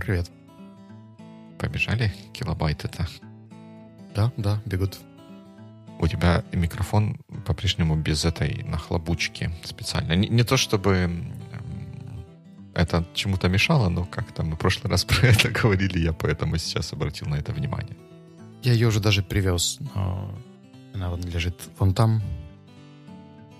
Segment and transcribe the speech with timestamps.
[0.00, 0.30] Привет.
[1.58, 3.06] Побежали килобайты-то?
[4.14, 4.98] Да, да, бегут.
[5.98, 10.14] У тебя микрофон по-прежнему без этой нахлобучки специально.
[10.14, 11.10] Не, не то чтобы
[12.74, 16.94] это чему-то мешало, но как-то мы в прошлый раз про это говорили, я поэтому сейчас
[16.94, 17.96] обратил на это внимание.
[18.62, 20.34] Я ее уже даже привез, но
[20.94, 22.22] она вон лежит вон там.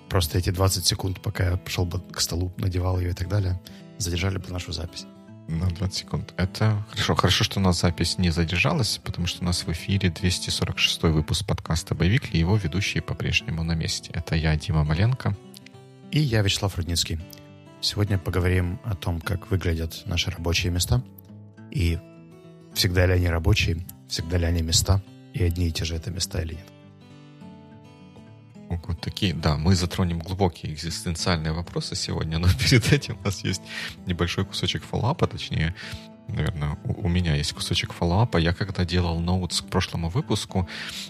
[0.08, 3.60] Просто эти 20 секунд, пока я пришел бы к столу, надевал ее и так далее,
[3.98, 5.06] задержали бы нашу запись.
[5.50, 6.32] На 20 секунд.
[6.36, 7.16] Это хорошо.
[7.16, 11.44] Хорошо, что у нас запись не задержалась, потому что у нас в эфире 246 выпуск
[11.44, 14.12] подкаста «Боевик», и его ведущие по-прежнему на месте.
[14.14, 15.36] Это я, Дима Маленко.
[16.12, 17.18] И я, Вячеслав Рудницкий.
[17.80, 21.02] Сегодня поговорим о том, как выглядят наши рабочие места
[21.72, 21.98] и
[22.72, 25.02] всегда ли они рабочие, всегда ли они места,
[25.34, 26.66] и одни и те же это места или нет.
[28.86, 33.62] Вот такие, да, мы затронем глубокие экзистенциальные вопросы сегодня, но перед этим у нас есть
[34.06, 35.74] небольшой кусочек фоллапа, точнее,
[36.28, 38.38] наверное, у, у меня есть кусочек фоллапа.
[38.38, 40.68] Я когда делал ноутс к прошлому выпуску,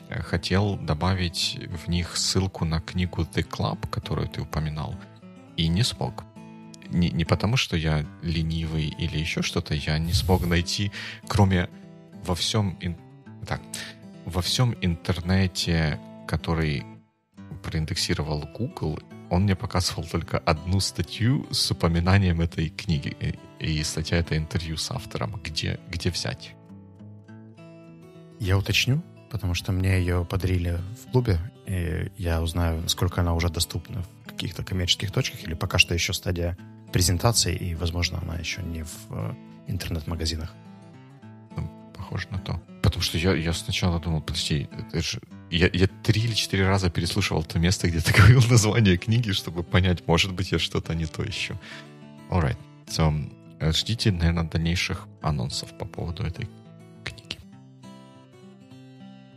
[0.09, 4.95] э, хотел добавить в них ссылку на книгу The Club, которую ты упоминал,
[5.57, 6.25] и не смог.
[6.89, 10.91] Не, не потому, что я ленивый или еще что-то, я не смог найти,
[11.29, 11.69] кроме
[12.25, 12.97] во всем, ин...
[13.47, 13.61] так,
[14.25, 16.85] во всем интернете, который
[17.63, 18.99] проиндексировал Google,
[19.31, 23.39] он мне показывал только одну статью с упоминанием этой книги.
[23.59, 25.41] И статья— это интервью с автором.
[25.43, 26.55] Где, где взять?
[28.41, 33.49] Я уточню, потому что мне ее подарили в клубе, и я узнаю, сколько она уже
[33.49, 36.57] доступна в каких-то коммерческих точках, или пока что еще стадия
[36.93, 39.35] презентации, и, возможно, она еще не в э,
[39.69, 40.53] интернет-магазинах.
[41.57, 42.61] Ну, похоже на то.
[42.83, 46.91] Потому что я, я сначала думал, подожди, это же я, я три или четыре раза
[46.91, 51.07] переслушивал то место, где ты говорил название книги, чтобы понять, может быть, я что-то не
[51.07, 51.59] то еще.
[52.31, 52.59] Alright.
[52.87, 56.49] So, э, ждите, наверное, дальнейших анонсов по поводу этой
[57.05, 57.39] книги.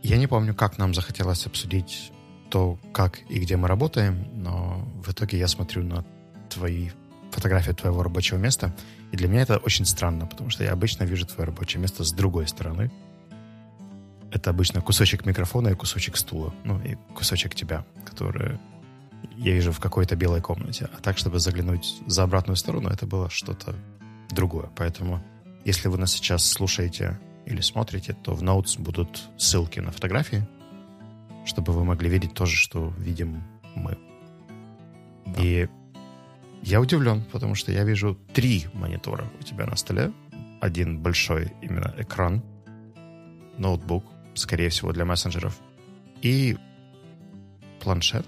[0.02, 2.12] Я не помню, как нам захотелось обсудить
[2.50, 6.04] то, как и где мы работаем, но в итоге я смотрю на
[6.48, 6.90] твои
[7.32, 8.72] фотографии твоего рабочего места,
[9.10, 12.12] и для меня это очень странно, потому что я обычно вижу твое рабочее место с
[12.12, 12.92] другой стороны,
[14.34, 16.52] это обычно кусочек микрофона и кусочек стула.
[16.64, 18.58] Ну, и кусочек тебя, который
[19.36, 20.90] я вижу в какой-то белой комнате.
[20.92, 23.76] А так, чтобы заглянуть за обратную сторону, это было что-то
[24.30, 24.68] другое.
[24.76, 25.22] Поэтому,
[25.64, 30.46] если вы нас сейчас слушаете или смотрите, то в Notes будут ссылки на фотографии,
[31.46, 33.40] чтобы вы могли видеть то же, что видим
[33.76, 33.96] мы.
[35.26, 35.42] Да.
[35.42, 35.68] И
[36.62, 40.12] я удивлен, потому что я вижу три монитора у тебя на столе.
[40.60, 42.42] Один большой именно экран,
[43.58, 45.58] ноутбук, скорее всего, для мессенджеров.
[46.22, 46.56] И
[47.80, 48.26] планшет.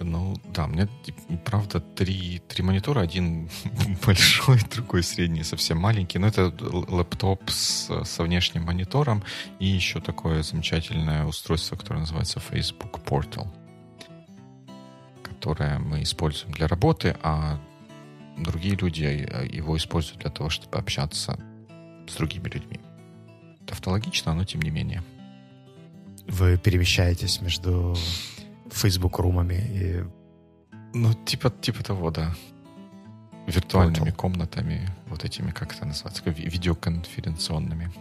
[0.00, 0.88] Ну, да, у меня,
[1.44, 3.00] правда, три, три монитора.
[3.00, 3.48] Один
[4.06, 6.18] большой, другой средний, совсем маленький.
[6.18, 9.22] Но это лэптоп с, со внешним монитором
[9.60, 13.46] и еще такое замечательное устройство, которое называется Facebook Portal,
[15.22, 17.58] которое мы используем для работы, а
[18.36, 21.38] другие люди э, его используют для того, чтобы общаться
[22.08, 22.80] с другими людьми.
[23.66, 25.02] Тавтологично, но тем не менее.
[26.26, 27.96] Вы перемещаетесь между
[28.70, 30.04] Facebook-румами и...
[30.94, 32.34] Ну, типа, типа того, да.
[33.46, 34.12] Виртуальными Portal.
[34.12, 37.92] комнатами, вот этими, как это называется, видеоконференционными.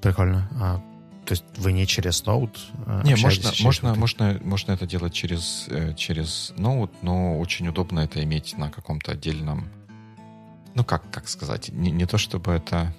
[0.00, 0.48] Прикольно.
[0.60, 0.82] А,
[1.24, 2.58] то есть вы не через ноут?
[2.86, 8.00] А не, можно, можно, можно, можно это делать через, э, через ноут, но очень удобно
[8.00, 9.68] это иметь на каком-то отдельном...
[10.74, 12.94] Ну, как, как сказать, не, не то чтобы это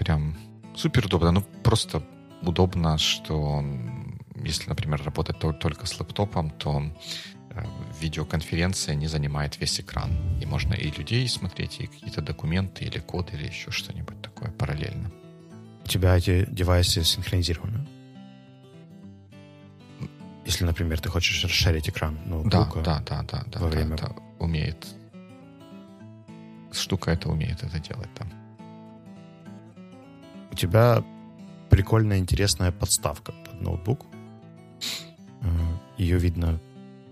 [0.00, 0.34] прям
[0.74, 2.02] супер удобно, но просто
[2.42, 3.62] удобно, что
[4.36, 6.82] если, например, работать только с лэптопом, то
[7.50, 7.64] э,
[8.00, 10.10] видеоконференция не занимает весь экран.
[10.40, 15.10] И можно и людей смотреть, и какие-то документы, или коды, или еще что-нибудь такое параллельно.
[15.84, 17.86] У тебя эти девайсы синхронизированы?
[20.46, 23.96] Если, например, ты хочешь расширить экран ноутбука да, да, да, да, во да, время...
[23.98, 24.86] да, умеет.
[26.72, 28.39] Штука это умеет это делать, да
[30.50, 31.04] у тебя
[31.68, 34.06] прикольная, интересная подставка под ноутбук.
[35.42, 35.46] Э,
[35.96, 36.60] Ее видно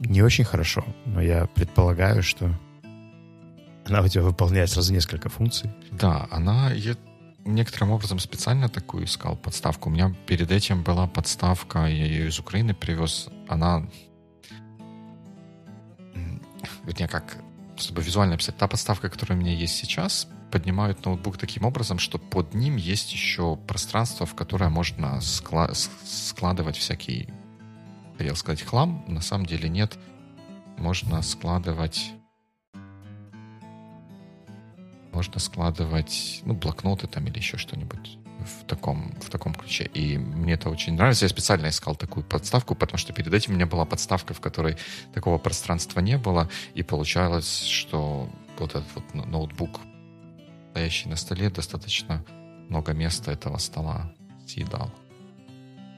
[0.00, 2.50] не очень хорошо, но я предполагаю, что
[3.86, 5.70] она у тебя выполняет сразу несколько функций.
[5.90, 6.94] Да, она я
[7.44, 9.88] некоторым образом специально такую искал подставку.
[9.88, 13.28] У меня перед этим была подставка, я ее из Украины привез.
[13.48, 13.86] Она,
[16.84, 17.38] вернее, как,
[17.76, 22.18] чтобы визуально описать, та подставка, которая у меня есть сейчас, поднимают ноутбук таким образом, что
[22.18, 25.74] под ним есть еще пространство, в которое можно скла-
[26.04, 27.28] складывать всякий,
[28.16, 29.04] хотел сказать, хлам.
[29.06, 29.98] На самом деле нет.
[30.76, 32.12] Можно складывать
[35.12, 39.84] можно складывать ну, блокноты там или еще что-нибудь в таком, в таком ключе.
[39.84, 41.24] И мне это очень нравится.
[41.24, 44.76] Я специально искал такую подставку, потому что перед этим у меня была подставка, в которой
[45.12, 46.48] такого пространства не было.
[46.74, 49.80] И получалось, что вот этот вот ноутбук,
[50.78, 52.24] стоящий на столе, достаточно
[52.68, 54.12] много места этого стола
[54.46, 54.92] съедал.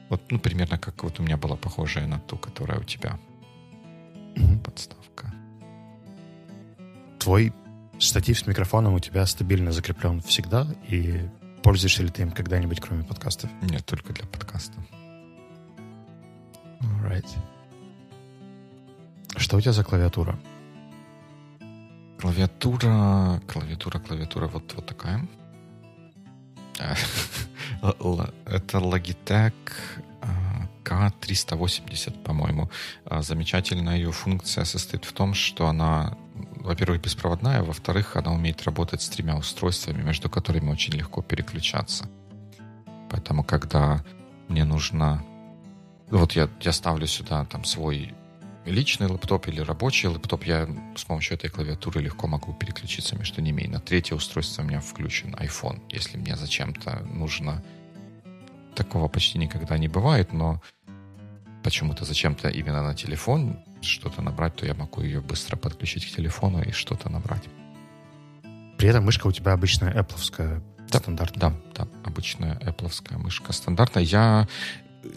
[0.09, 3.19] Вот, ну, примерно как вот у меня была похожая на ту, которая у тебя.
[4.35, 4.63] Mm-hmm.
[4.63, 5.31] Подставка.
[7.19, 7.53] Твой
[7.99, 11.29] штатив с микрофоном у тебя стабильно закреплен всегда, и
[11.61, 13.51] Пользуешься ли ты им когда-нибудь, кроме подкастов?
[13.61, 14.73] Нет, только для подкаста.
[16.79, 17.29] Alright.
[19.37, 20.39] Что у тебя за клавиатура?
[22.21, 25.27] Клавиатура, клавиатура, клавиатура вот, вот такая.
[28.45, 29.53] Это Logitech
[30.83, 32.69] K380, по-моему.
[33.05, 36.17] А, замечательная ее функция состоит в том, что она
[36.63, 42.07] во-первых, беспроводная, во-вторых, она умеет работать с тремя устройствами, между которыми очень легко переключаться.
[43.09, 44.03] Поэтому, когда
[44.47, 45.23] мне нужно...
[46.09, 48.13] Вот я, я ставлю сюда там свой
[48.65, 53.63] личный лэптоп или рабочий лэптоп, я с помощью этой клавиатуры легко могу переключиться между ними.
[53.63, 57.63] И на третье устройство у меня включен iPhone, если мне зачем-то нужно...
[58.75, 60.61] Такого почти никогда не бывает, но
[61.61, 66.61] почему-то зачем-то именно на телефон что-то набрать, то я могу ее быстро подключить к телефону
[66.61, 67.43] и что-то набрать.
[68.77, 71.51] При этом мышка у тебя обычная Apple да, стандартная.
[71.51, 74.03] Да, да, обычная Apple мышка стандартная.
[74.03, 74.47] Я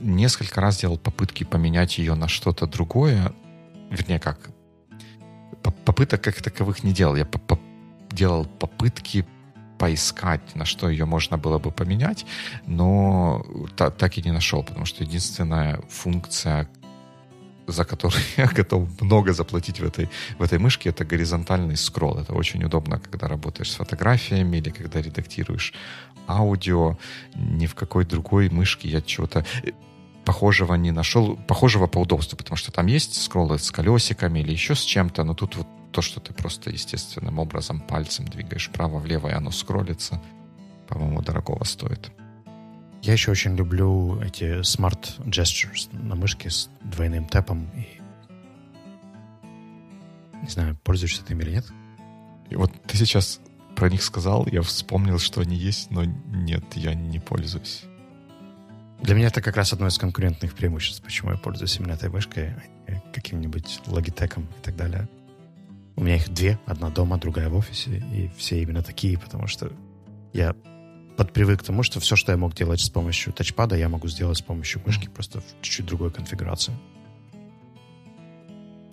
[0.01, 3.33] несколько раз делал попытки поменять ее на что-то другое.
[3.91, 4.51] Вернее, как?
[5.85, 7.17] Попыток как таковых не делал.
[7.17, 7.27] Я
[8.11, 9.27] делал попытки
[9.79, 12.25] поискать, на что ее можно было бы поменять,
[12.67, 13.45] но
[13.77, 16.69] та, так и не нашел, потому что единственная функция,
[17.67, 20.09] за которую я готов много заплатить в этой,
[20.39, 22.19] в этой мышке, это горизонтальный скролл.
[22.19, 25.73] Это очень удобно, когда работаешь с фотографиями или когда редактируешь
[26.27, 26.97] аудио.
[27.35, 29.71] Ни в какой другой мышке я чего-то э,
[30.25, 34.75] похожего не нашел, похожего по удобству, потому что там есть скроллы с колесиками или еще
[34.75, 39.33] с чем-то, но тут вот то, что ты просто естественным образом пальцем двигаешь вправо-влево, и
[39.33, 40.21] оно скроллится,
[40.89, 42.11] по-моему, дорогого стоит.
[43.05, 47.71] Я еще очень люблю эти smart gestures на мышке с двойным тэпом.
[47.77, 48.01] И...
[50.43, 51.67] Не знаю, пользуешься ты или нет.
[52.49, 53.41] И вот ты сейчас
[53.77, 57.83] про них сказал, я вспомнил, что они есть, но нет, я не пользуюсь.
[59.03, 62.55] Для меня это как раз одно из конкурентных преимуществ, почему я пользуюсь именно этой мышкой,
[62.89, 65.11] а каким-нибудь Logitech и так далее.
[65.97, 69.71] У меня их две, одна дома, другая в офисе, и все именно такие, потому что
[70.33, 70.57] я
[71.17, 74.39] подпривык к тому, что все, что я мог делать с помощью тачпада, я могу сделать
[74.39, 76.73] с помощью мышки, просто в чуть-чуть другой конфигурации.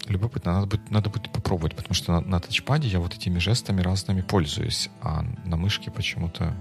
[0.07, 3.81] Любопытно, надо будет, надо будет попробовать, потому что на, на тачпаде я вот этими жестами
[3.81, 6.53] разными пользуюсь, а на мышке почему-то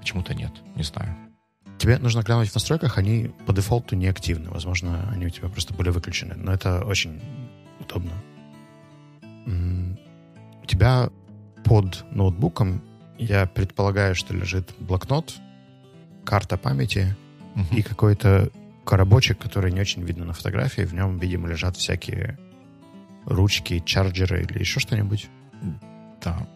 [0.00, 1.16] почему-то нет, не знаю.
[1.78, 4.50] Тебе нужно глянуть в настройках, они по дефолту не активны.
[4.50, 6.34] Возможно, они у тебя просто были выключены.
[6.36, 7.20] Но это очень
[7.80, 8.12] удобно.
[9.46, 11.10] У тебя
[11.64, 12.82] под ноутбуком
[13.18, 15.34] я предполагаю, что лежит блокнот,
[16.24, 17.16] карта памяти
[17.54, 17.66] угу.
[17.72, 18.50] и какой-то
[18.84, 20.82] коробочек, который не очень видно на фотографии.
[20.82, 22.38] В нем, видимо, лежат всякие
[23.24, 25.28] ручки, чарджеры или еще что-нибудь.
[26.22, 26.46] Да.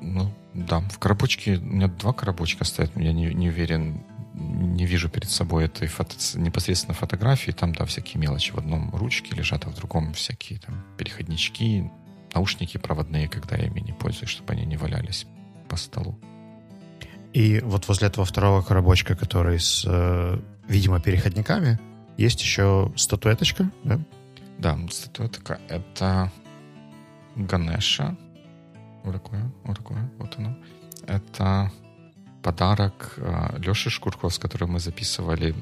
[0.00, 4.02] Ну, да, в коробочке, у меня два коробочка стоят, я не, не уверен,
[4.34, 8.52] не вижу перед собой этой фото, непосредственно фотографии, там, да, всякие мелочи.
[8.52, 11.90] В одном ручки лежат, а в другом всякие там переходнички,
[12.34, 15.26] наушники проводные, когда ими не пользуюсь, чтобы они не валялись
[15.68, 16.18] по столу.
[17.32, 21.78] И вот возле этого второго коробочка, который с, э, видимо, переходниками,
[22.16, 24.00] есть еще статуэточка, да?
[24.58, 25.60] Да, статуэтка.
[25.68, 26.32] Это
[27.36, 28.16] Ганеша.
[29.04, 30.56] Вот такое, вот такое, вот оно.
[31.06, 31.72] Это
[32.42, 35.54] подарок э, Леши Шкуркова, с которым мы записывали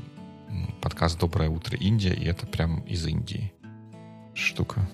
[0.81, 3.53] подкаст «Доброе утро, Индия», и это прям из Индии
[4.35, 4.89] штука.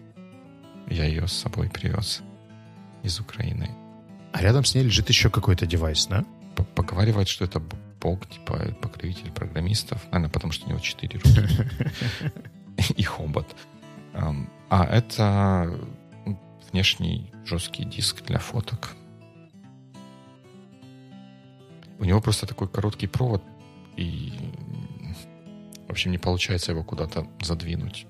[0.89, 2.23] Я ее с собой привез
[3.03, 3.71] из Украины.
[4.33, 6.25] А рядом с ней лежит еще какой-то девайс, да?
[6.75, 7.63] Поговаривают, что это
[8.01, 10.05] Бог, типа покровитель программистов.
[10.07, 11.49] Наверное, потому что у него четыре руки.
[12.97, 13.47] И хобот.
[14.13, 15.79] А это
[16.73, 18.91] внешний жесткий диск для фоток.
[21.99, 23.43] У него просто такой короткий провод,
[23.97, 24.33] и,
[25.87, 28.07] в общем, не получается его куда-то задвинуть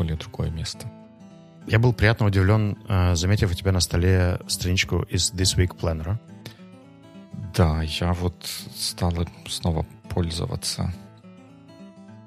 [0.00, 0.90] более другое место.
[1.66, 6.16] Я был приятно удивлен, э, заметив у тебя на столе страничку из This Week Planner.
[7.54, 8.34] Да, я вот
[8.76, 9.12] стал
[9.46, 10.92] снова пользоваться.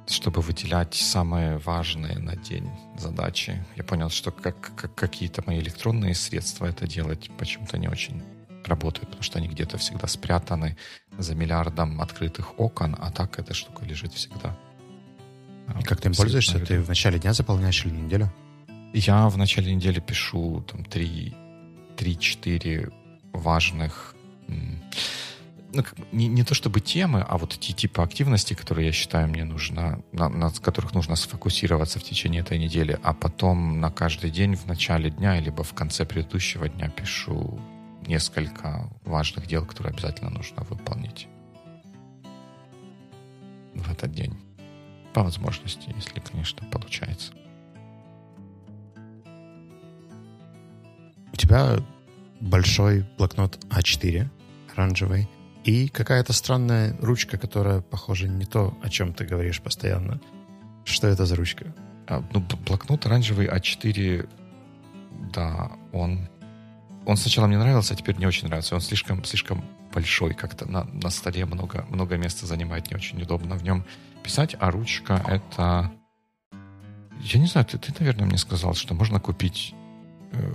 [0.06, 3.65] чтобы выделять самые важные на день задачи.
[3.77, 8.22] Я понял, что как, как какие-то мои электронные средства это делать почему-то не очень
[8.65, 10.75] работают, потому что они где-то всегда спрятаны
[11.18, 14.53] за миллиардом открытых окон, а так эта штука лежит всегда.
[15.79, 16.60] И как ты им пользуешься?
[16.60, 18.32] Ты в начале дня заполняешь или неделю?
[18.93, 22.91] Я в начале недели пишу там 3-4
[23.34, 24.15] важных
[25.74, 29.43] ну, не, не то чтобы темы, а вот те типы активности, которые я считаю мне
[29.43, 34.55] нужно, на, на которых нужно сфокусироваться в течение этой недели, а потом на каждый день
[34.55, 37.60] в начале дня, либо в конце предыдущего дня пишу
[38.05, 41.27] несколько важных дел, которые обязательно нужно выполнить
[43.74, 44.38] в этот день.
[45.13, 47.34] По возможности, если, конечно, получается.
[51.32, 51.77] У тебя
[52.39, 54.27] большой блокнот А4
[54.74, 55.29] оранжевый
[55.63, 60.20] и какая-то странная ручка, которая похожа не то, о чем ты говоришь постоянно.
[60.84, 61.74] Что это за ручка?
[62.08, 64.29] А, ну, блокнот оранжевый А4,
[65.34, 66.27] да, он...
[67.05, 68.75] Он сначала мне нравился, а теперь не очень нравится.
[68.75, 70.70] Он слишком, слишком большой как-то.
[70.70, 73.86] На, на столе много, много места занимает, не очень удобно в нем
[74.24, 74.56] писать.
[74.60, 75.92] А ручка— это...
[77.22, 79.74] Я не знаю, ты, ты, наверное, мне сказал, что можно купить
[80.32, 80.53] э,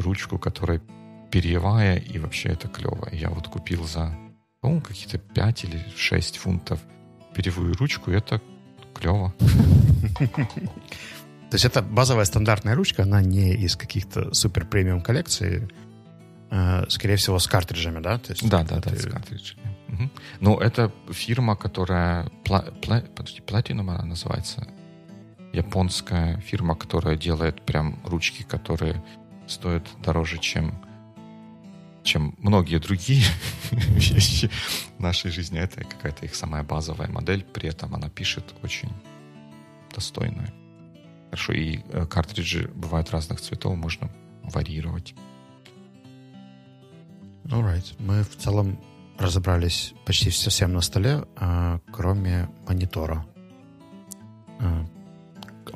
[0.00, 0.80] ручку, которая
[1.30, 3.08] перьевая, и вообще это клево.
[3.12, 4.16] Я вот купил за,
[4.60, 6.80] по-моему, какие-то 5 или 6 фунтов
[7.34, 8.40] перьевую ручку, и это
[8.94, 9.34] клево.
[11.50, 15.68] То есть это базовая стандартная ручка, она не из каких-то супер премиум коллекций,
[16.50, 18.18] э, скорее всего, с картриджами, да?
[18.18, 19.77] То есть да, да, да, с картриджами.
[19.88, 20.10] Угу.
[20.40, 22.28] Ну, это фирма, которая...
[22.44, 24.68] Пла, пла, подожди, Platinum она называется?
[25.52, 29.02] Японская фирма, которая делает прям ручки, которые
[29.46, 30.74] стоят дороже, чем
[32.04, 33.22] чем многие другие
[33.70, 34.50] вещи
[34.96, 35.58] в нашей жизни.
[35.58, 38.90] Это какая-то их самая базовая модель, при этом она пишет очень
[39.94, 40.48] достойную.
[41.26, 44.10] Хорошо, и э, картриджи бывают разных цветов, можно
[44.42, 45.14] варьировать.
[47.44, 47.94] Alright.
[47.98, 48.78] Мы в целом
[49.18, 53.26] разобрались почти совсем на столе, а, кроме монитора.
[54.60, 54.86] А,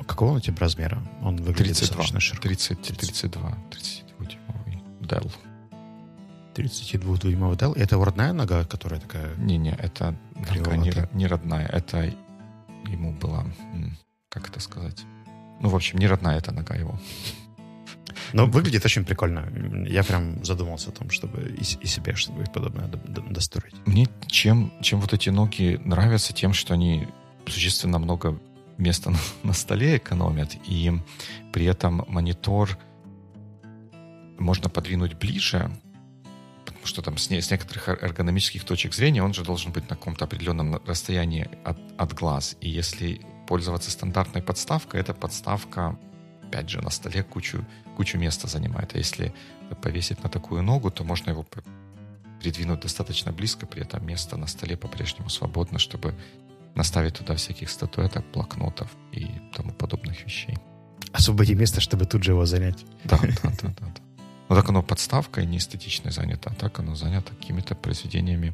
[0.07, 1.03] какого он у тебя размера?
[1.21, 2.43] Он выглядит 32, достаточно широко.
[2.43, 5.31] 30, 32, 32 дюймовый Dell.
[6.55, 7.73] 32-дюймовый Dell.
[7.75, 9.35] Это его родная нога, которая такая...
[9.35, 11.67] Не-не, это нога не, не родная.
[11.67, 12.13] Это
[12.87, 13.45] ему была...
[14.29, 15.03] Как это сказать?
[15.59, 16.99] Ну, в общем, не родная эта нога его.
[18.33, 19.47] Но выглядит очень прикольно.
[19.87, 23.75] Я прям задумался о том, чтобы и, и себе что-нибудь подобное достроить.
[23.85, 27.07] Мне чем, чем вот эти ноги нравятся, тем, что они
[27.47, 28.39] существенно много
[28.77, 30.91] места на, на столе экономят, и
[31.51, 32.77] при этом монитор
[34.39, 35.71] можно подвинуть ближе,
[36.65, 39.95] потому что там с, не, с некоторых эргономических точек зрения он же должен быть на
[39.95, 42.57] каком-то определенном расстоянии от, от глаз.
[42.61, 45.97] И если пользоваться стандартной подставкой, эта подставка,
[46.53, 47.65] опять же, на столе кучу,
[47.97, 48.93] кучу места занимает.
[48.93, 49.33] А если
[49.81, 51.45] повесить на такую ногу, то можно его
[52.39, 56.13] придвинуть достаточно близко, при этом место на столе по-прежнему свободно, чтобы
[56.75, 60.57] наставить туда всяких статуэток, блокнотов и тому подобных вещей.
[61.11, 62.85] Освободи место, чтобы тут же его занять.
[63.03, 63.73] Да, да, да, да.
[63.79, 64.03] да.
[64.49, 68.53] Но так оно подставкой не эстетично занято, а так оно занято какими-то произведениями.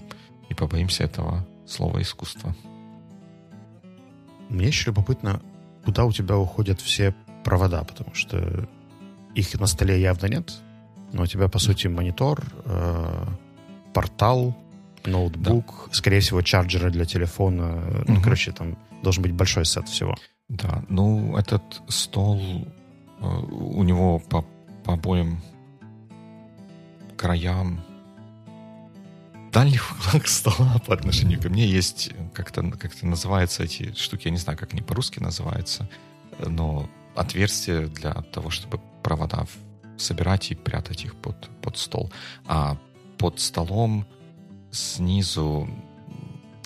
[0.49, 2.55] И побоимся этого слова искусства.
[4.49, 5.41] Мне еще любопытно,
[5.85, 7.13] куда у тебя уходят все
[7.49, 8.69] провода, потому что
[9.33, 10.53] их на столе явно нет,
[11.13, 13.25] но у тебя, по сути, монитор, э,
[13.91, 14.55] портал,
[15.03, 15.93] ноутбук, да.
[15.93, 17.77] скорее всего, чарджеры для телефона.
[18.03, 18.13] Угу.
[18.13, 20.15] Ну, короче, там должен быть большой сет всего.
[20.47, 22.39] Да, ну, этот стол,
[23.19, 24.45] э, у него по,
[24.83, 25.41] по обоим
[27.17, 27.81] краям
[29.51, 34.37] дальних углах стола по отношению ко мне есть, как-то как называются эти штуки, я не
[34.37, 35.89] знаю, как они по-русски называются,
[36.45, 36.87] но
[37.19, 39.45] отверстие для того, чтобы провода
[39.97, 42.11] собирать и прятать их под, под стол.
[42.45, 42.77] А
[43.17, 44.05] под столом
[44.71, 45.69] снизу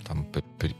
[0.06, 0.24] там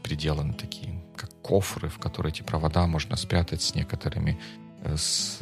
[0.03, 4.39] приделаны такие, как кофры, в которые эти провода можно спрятать с некоторыми,
[4.83, 5.39] э, с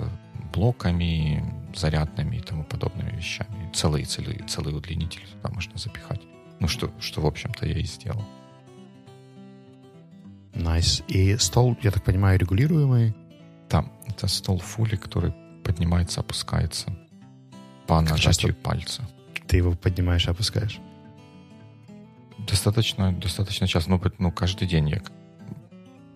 [0.53, 1.43] блоками
[1.75, 3.69] зарядными и тому подобными вещами.
[3.73, 6.21] Целый, целый, целый удлинитель туда можно запихать.
[6.59, 8.23] Ну, что, что в общем-то, я и сделал.
[10.53, 11.03] Nice.
[11.07, 13.13] И стол, я так понимаю, регулируемый?
[13.73, 16.95] Да, это стол фули, который поднимается, опускается
[17.87, 19.09] по нажатию пальца.
[19.47, 20.79] Ты его поднимаешь и опускаешь?
[22.37, 23.89] Достаточно, достаточно часто.
[23.89, 25.01] Ну, ну, каждый день я...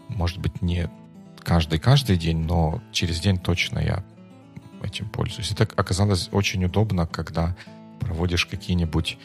[0.08, 0.88] Может быть, не
[1.40, 4.04] каждый-каждый день, но через день точно я
[4.84, 5.52] этим пользуюсь.
[5.52, 7.58] Это оказалось очень удобно, когда
[8.00, 9.18] проводишь какие-нибудь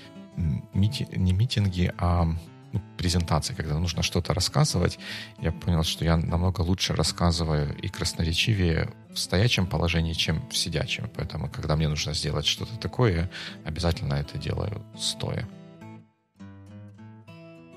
[0.73, 1.07] мити...
[1.15, 2.29] не митинги, а
[2.73, 4.99] ну, презентации, когда нужно что-то рассказывать,
[5.41, 11.11] я понял, что я намного лучше рассказываю и красноречивее в стоячем положении, чем в сидячем.
[11.17, 13.31] Поэтому, когда мне нужно сделать что-то такое,
[13.65, 15.47] обязательно это делаю стоя.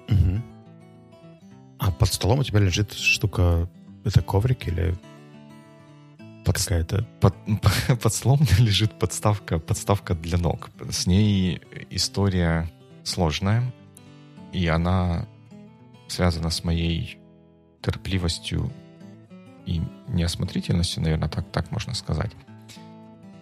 [0.07, 0.41] Угу.
[1.79, 3.69] А под столом у тебя лежит штука,
[4.05, 4.95] это коврик или
[6.45, 7.05] под, какая-то...
[7.19, 7.35] Под,
[8.01, 10.69] под столом лежит подставка, подставка для ног.
[10.89, 12.71] С ней история
[13.03, 13.73] сложная,
[14.55, 15.27] и она
[16.07, 17.19] связана с моей
[17.81, 18.71] терпливостью
[19.65, 22.31] и неосмотрительностью, наверное, так, так можно сказать.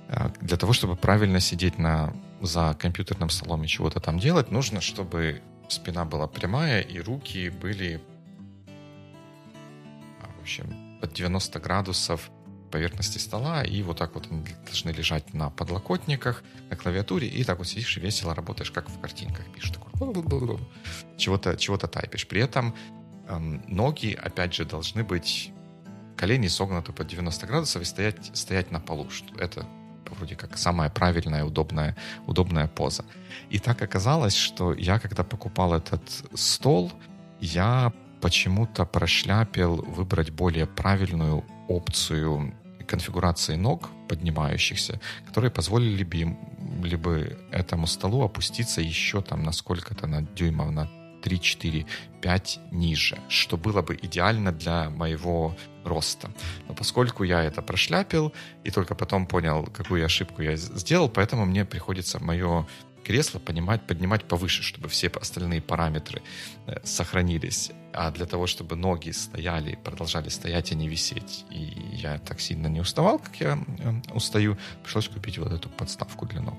[0.10, 4.82] А, для того, чтобы правильно сидеть на, за компьютерным столом и чего-то там делать, нужно,
[4.82, 8.02] чтобы спина была прямая и руки были
[10.22, 12.32] а, в общем, под 90 градусов
[12.74, 17.60] поверхности стола, и вот так вот они должны лежать на подлокотниках, на клавиатуре, и так
[17.60, 19.76] вот сидишь и весело работаешь, как в картинках пишешь.
[21.18, 22.28] Чего-то, чего-то тайпишь.
[22.28, 22.74] При этом
[23.30, 25.52] эм, ноги, опять же, должны быть
[26.18, 29.08] колени согнуты под 90 градусов и стоять, стоять на полу.
[29.12, 29.68] Что это
[30.10, 31.96] вроде как самая правильная, удобная,
[32.28, 33.06] удобная поза.
[33.52, 36.02] И так оказалось, что я, когда покупал этот
[36.34, 36.92] стол,
[37.40, 42.54] я почему-то прошляпил выбрать более правильную опцию
[42.88, 50.22] конфигурации ног поднимающихся, которые позволили бы, бы этому столу опуститься еще там на сколько-то, на
[50.22, 50.90] дюймов, на
[51.24, 51.86] 3, 4,
[52.22, 56.30] 5 ниже, что было бы идеально для моего роста.
[56.68, 58.34] Но поскольку я это прошляпил
[58.66, 62.66] и только потом понял, какую ошибку я сделал, поэтому мне приходится мое
[63.04, 66.22] кресло поднимать, поднимать повыше, чтобы все остальные параметры
[66.68, 67.72] э, сохранились.
[67.94, 72.68] А для того, чтобы ноги стояли, продолжали стоять, а не висеть, и я так сильно
[72.68, 76.58] не уставал, как я э, устаю, пришлось купить вот эту подставку для ног.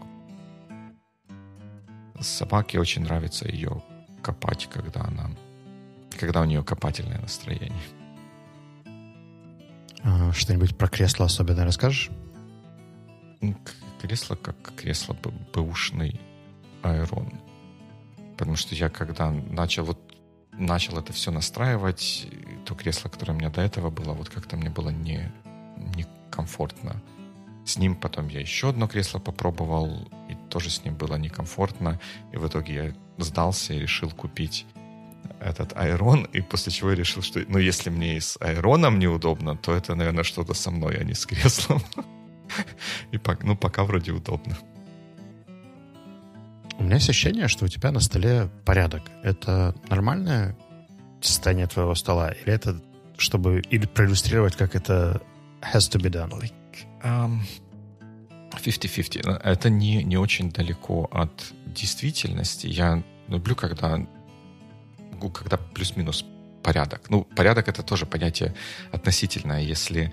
[2.21, 3.83] Собаке очень нравится ее
[4.23, 5.31] копать, когда она,
[6.19, 7.83] когда у нее копательное настроение.
[10.03, 12.11] А, что-нибудь про кресло особенно расскажешь?
[14.01, 15.17] Кресло как кресло
[15.53, 16.21] бэушный
[16.85, 17.33] Айрон.
[18.33, 19.99] Потому что я когда начал вот
[20.53, 22.29] начал это все настраивать,
[22.65, 25.33] то кресло, которое у меня до этого было, вот как-то мне было не,
[25.97, 27.03] некомфортно.
[27.65, 31.99] С ним потом я еще одно кресло попробовал, и тоже с ним было некомфортно.
[32.33, 34.67] И в итоге я сдался и решил купить
[35.41, 39.57] этот айрон, и после чего я решил, что ну если мне и с айроном неудобно,
[39.57, 41.83] то это, наверное, что-то со мной, а не с креслом.
[43.13, 44.57] И ну пока вроде удобно.
[46.79, 49.03] У меня есть ощущение, что у тебя на столе порядок.
[49.23, 50.57] Это нормальное
[51.21, 52.31] состояние твоего стола?
[52.31, 52.81] Или это
[53.17, 55.23] чтобы или проиллюстрировать, как это
[55.61, 56.31] has to be done?
[56.31, 56.53] Like,
[57.03, 57.41] um,
[58.51, 59.41] 50-50.
[59.43, 62.67] Это не, не очень далеко от действительности.
[62.67, 64.07] Я люблю, когда,
[65.33, 66.25] когда плюс-минус
[66.63, 67.11] порядок.
[67.11, 68.55] Ну, порядок— это тоже понятие
[68.93, 69.61] относительное.
[69.61, 70.13] Если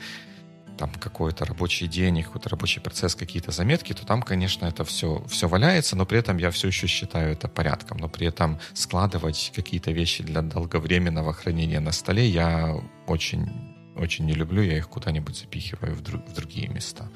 [0.82, 5.48] там какой-то рабочий день, какой-то рабочий процесс, какие-то заметки, то там, конечно, это все, все
[5.48, 7.98] валяется, но при этом я все еще считаю это порядком.
[7.98, 13.48] Но при этом складывать какие-то вещи для долговременного хранения на столе я очень,
[13.96, 17.08] очень не люблю, я их куда-нибудь запихиваю в, друг, в другие места.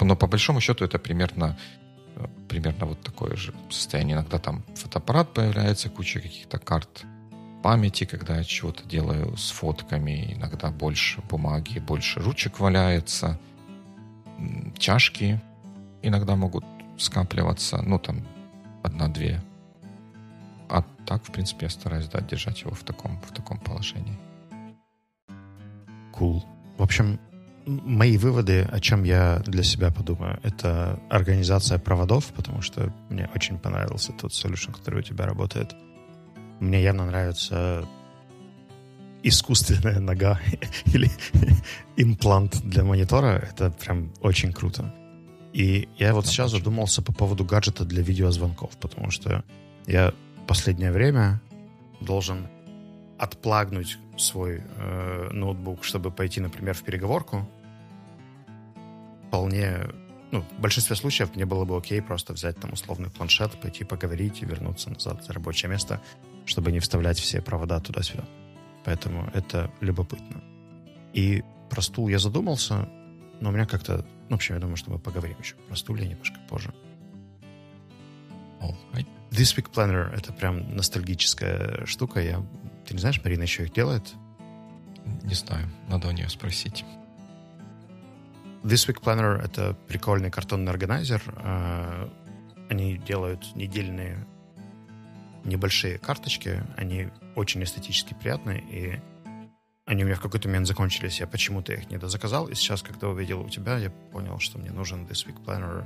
[0.00, 1.58] Но по большому счету это примерно
[2.48, 4.14] примерно вот такое же состояние.
[4.14, 7.04] Иногда там фотоаппарат появляется, куча каких-то карт
[7.62, 13.38] памяти, когда я чего-то делаю с фотками, иногда больше бумаги, больше ручек валяется,
[14.78, 15.40] чашки
[16.02, 16.64] иногда могут
[16.98, 18.26] скапливаться, ну там
[18.82, 19.42] одна-две.
[20.68, 24.18] А так, в принципе, я стараюсь да, держать его в таком, в таком положении.
[26.12, 26.42] Cool.
[26.78, 27.18] В общем,
[27.66, 33.58] мои выводы, о чем я для себя подумаю, это организация проводов, потому что мне очень
[33.58, 35.74] понравился тот solution, который у тебя работает.
[36.60, 37.86] Мне явно нравится
[39.22, 40.40] искусственная нога
[40.86, 41.10] или
[41.96, 43.48] имплант для монитора.
[43.50, 44.94] Это прям очень круто.
[45.52, 49.42] И я вот сейчас задумался по поводу гаджета для видеозвонков, потому что
[49.86, 50.14] я
[50.46, 51.40] последнее время
[52.00, 52.48] должен
[53.18, 57.48] отплагнуть свой э, ноутбук, чтобы пойти, например, в переговорку.
[59.28, 59.88] Вполне,
[60.32, 64.42] ну, в большинстве случаев мне было бы окей просто взять там условный планшет, пойти поговорить
[64.42, 66.00] и вернуться назад в рабочее место
[66.50, 68.24] чтобы не вставлять все провода туда-сюда.
[68.84, 70.42] Поэтому это любопытно.
[71.12, 72.88] И про стул я задумался,
[73.40, 74.04] но у меня как-то...
[74.28, 76.74] Ну, в общем, я думаю, что мы поговорим еще про стулья немножко позже.
[79.30, 82.20] This Week Planner— это прям ностальгическая штука.
[82.20, 82.44] Я...
[82.84, 84.12] Ты не знаешь, Марина еще их делает?
[85.22, 86.84] Не знаю, надо у нее спросить.
[88.64, 91.22] This Week Planner— это прикольный картонный органайзер.
[91.36, 92.10] А,
[92.68, 94.26] они делают недельные
[95.44, 99.00] небольшие карточки, они очень эстетически приятные, и
[99.86, 103.08] они у меня в какой-то момент закончились, я почему-то их не дозаказал, и сейчас, когда
[103.08, 105.84] увидел у тебя, я понял, что мне нужен This Week Planner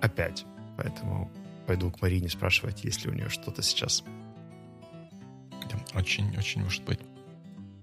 [0.00, 0.44] опять.
[0.76, 1.30] Поэтому
[1.66, 4.04] пойду к Марине спрашивать, есть ли у нее что-то сейчас.
[5.94, 7.00] Очень-очень может быть.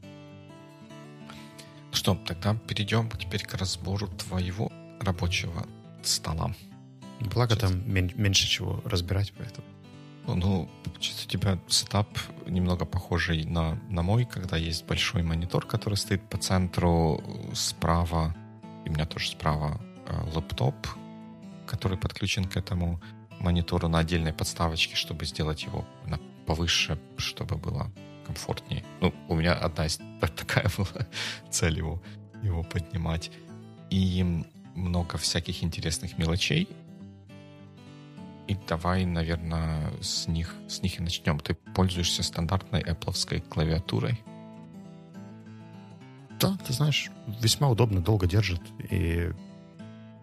[0.02, 5.68] Ну что, тогда перейдем теперь к разбору твоего рабочего
[6.04, 6.54] стола.
[7.20, 9.68] Благо там меньше чего разбирать, поэтому.
[10.26, 12.08] Ну, ну у тебя сетап
[12.48, 18.36] немного похожий на, на мой, когда есть большой монитор, который стоит по центру справа,
[18.86, 20.76] и у меня тоже справа э, лэптоп,
[21.68, 23.02] который подключен к этому
[23.40, 27.92] монитору на отдельной подставочке, чтобы сделать его на повыше, чтобы было
[28.26, 28.84] комфортнее.
[29.02, 30.00] Ну, у меня одна из
[30.36, 31.08] такая была
[31.50, 32.02] цель его,
[32.42, 33.32] его поднимать.
[33.90, 34.44] И
[34.76, 36.68] много всяких интересных мелочей.
[38.48, 41.40] И давай, наверное, с них, с них и начнем.
[41.40, 44.22] Ты пользуешься стандартной Apple клавиатурой?
[46.40, 49.32] Да, ты знаешь, весьма удобно, долго держит, и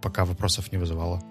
[0.03, 1.23] пока вопросов не вызывало.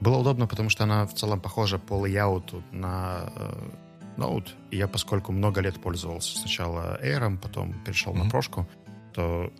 [0.00, 3.70] Было удобно, потому что она в целом похожа по лейауту на э,
[4.16, 4.50] Note.
[4.70, 8.24] И я, поскольку много лет пользовался сначала Air, потом перешел mm-hmm.
[8.24, 8.68] на прошку,
[9.14, 9.52] то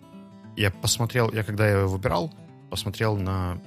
[0.55, 2.33] я посмотрел, я когда я его выбирал,
[2.69, 3.59] посмотрел на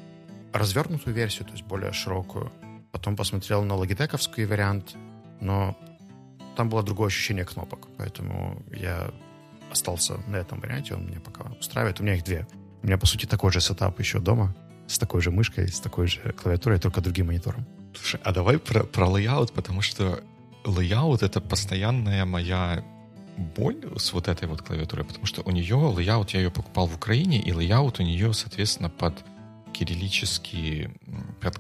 [0.53, 2.53] развернутую версию, то есть более широкую.
[2.93, 4.97] Потом посмотрел на логитековский вариант,
[5.41, 5.77] но
[6.57, 9.11] там было другое ощущение кнопок, поэтому я
[9.71, 12.01] остался на этом варианте, он меня пока устраивает.
[12.01, 12.47] У меня их две.
[12.83, 14.55] У меня, по сути, такой же setup еще дома,
[14.87, 17.67] с такой же мышкой, с такой же клавиатурой, только другим монитором.
[17.95, 20.23] Слушай, а давай про, про layout, потому что
[20.65, 22.85] лейаут— это постоянная моя
[23.57, 26.95] боль с вот этой вот клавиатурой, потому что у нее layout, я ее покупал в
[26.95, 29.15] Украине, и layout у нее, соответственно, под
[29.81, 30.91] кириллические,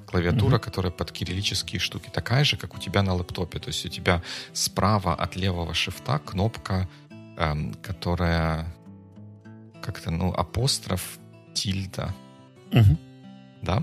[0.06, 0.60] клавиатура, mm-hmm.
[0.60, 3.58] которая под кириллические штуки, такая же, как у тебя на лэптопе.
[3.58, 6.86] То есть у тебя справа от левого шифта кнопка,
[7.38, 8.66] эм, которая
[9.82, 11.18] как-то, ну, апостроф,
[11.54, 12.14] тильда.
[12.72, 12.96] Mm-hmm.
[13.62, 13.82] Да?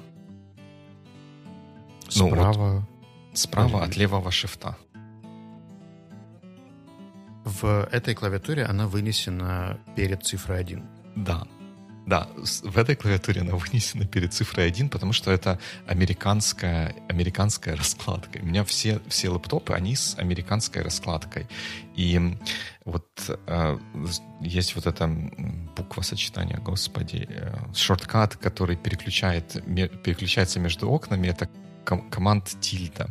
[2.08, 2.54] Справа.
[2.54, 2.84] Ну, вот,
[3.40, 4.78] справа от левого шифта.
[7.44, 10.84] В этой клавиатуре она вынесена перед цифрой 1.
[11.16, 11.48] Да.
[12.08, 18.40] Да, в этой клавиатуре она вынесена перед цифрой 1, потому что это американская, американская раскладка.
[18.42, 21.48] У меня все, все лэптопы, они с американской раскладкой.
[21.98, 22.38] И
[22.86, 23.78] вот э,
[24.40, 25.08] есть вот эта
[25.76, 29.62] буква сочетания, господи, э, шорткат, который переключает,
[30.02, 31.50] переключается между окнами, это
[31.84, 33.10] команд тильда.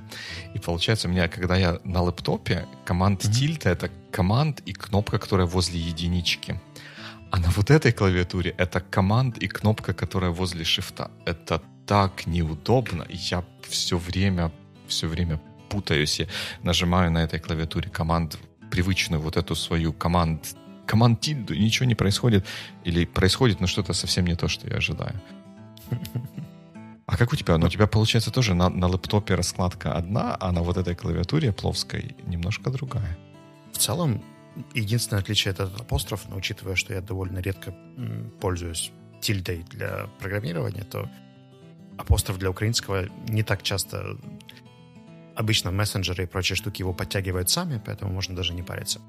[0.55, 3.33] И получается у меня, когда я на лэптопе, команд mm-hmm.
[3.33, 6.59] тильда— это команд и кнопка, которая возле единички.
[7.37, 11.11] А на вот этой клавиатуре это команд и кнопка, которая возле шифта.
[11.27, 13.05] Это так неудобно.
[13.11, 14.51] Я все время,
[14.89, 16.21] все время путаюсь.
[16.21, 16.27] Я
[16.63, 18.39] нажимаю на этой клавиатуре команд,
[18.71, 22.47] привычную вот эту свою команд, команд тильду, и ничего не происходит.
[22.85, 25.21] Или происходит, но что-то совсем не то, что я ожидаю.
[27.05, 27.59] А как у тебя?
[27.59, 31.53] Ну, у тебя, получается, тоже на, на лэптопе раскладка одна, а на вот этой клавиатуре
[31.53, 33.19] пловской немножко другая.
[33.73, 34.23] В целом,
[34.75, 37.75] единственное отличие это этот апостроф, но учитывая, что я довольно редко
[38.41, 41.09] пользуюсь тильдой для программирования, то
[41.97, 44.17] апостроф для украинского не так часто
[45.35, 49.01] обычно мессенджеры и прочие штуки его подтягивают сами, поэтому можно даже не париться.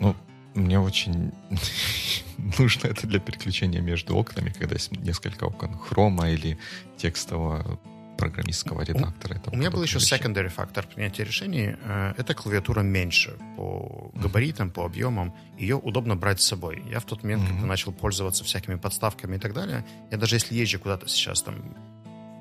[0.00, 0.16] Ну,
[0.54, 1.32] мне очень
[2.58, 6.58] нужно это для переключения между окнами, когда есть несколько окон хрома или
[6.96, 7.78] текстового
[8.22, 9.40] программистского редактора.
[9.52, 10.14] У, меня был еще вещи.
[10.14, 11.76] secondary фактор принятия решений.
[11.82, 15.34] Э, эта клавиатура меньше по габаритам, по объемам.
[15.58, 16.82] Ее удобно брать с собой.
[16.90, 17.48] Я в тот момент, mm-hmm.
[17.48, 21.76] когда начал пользоваться всякими подставками и так далее, я даже если езжу куда-то сейчас там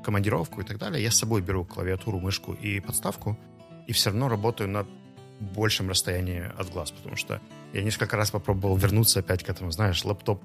[0.03, 3.37] командировку и так далее, я с собой беру клавиатуру, мышку и подставку,
[3.87, 4.85] и все равно работаю на
[5.39, 7.41] большем расстоянии от глаз, потому что
[7.73, 10.43] я несколько раз попробовал вернуться опять к этому, знаешь, лаптоп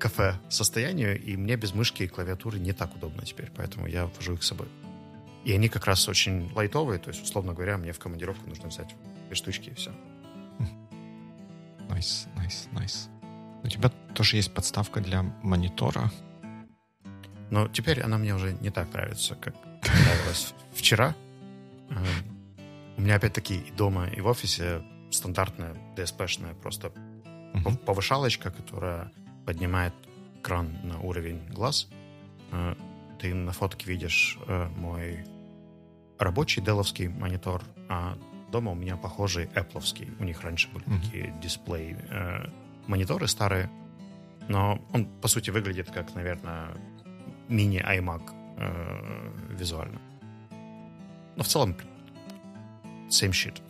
[0.00, 4.32] кафе состоянию, и мне без мышки и клавиатуры не так удобно теперь, поэтому я вожу
[4.34, 4.68] их с собой.
[5.44, 8.94] И они как раз очень лайтовые, то есть, условно говоря, мне в командировку нужно взять
[9.26, 9.92] две штучки и все.
[11.88, 13.08] Nice, nice, nice.
[13.62, 16.10] У тебя тоже есть подставка для монитора?
[17.50, 21.14] Но теперь она мне уже не так нравится, как нравилась вчера.
[21.90, 22.56] Эм,
[22.96, 26.92] у меня опять-таки и дома, и в офисе стандартная DSP-шная просто
[27.84, 29.10] повышалочка, которая
[29.50, 29.92] поднимает
[30.42, 31.88] кран на уровень глаз.
[32.52, 32.76] Э,
[33.18, 35.26] ты на фотке видишь э, мой
[36.20, 38.16] рабочий деловский монитор, а
[38.52, 40.08] дома у меня похожий Apple'овский.
[40.20, 41.02] У них раньше были uh-huh.
[41.02, 42.48] такие дисплей э,
[42.86, 43.68] мониторы старые,
[44.46, 46.68] но он по сути выглядит как, наверное,
[47.48, 48.36] мини iMac
[49.58, 50.00] визуально.
[51.34, 51.74] Но в целом
[53.08, 53.60] same shit.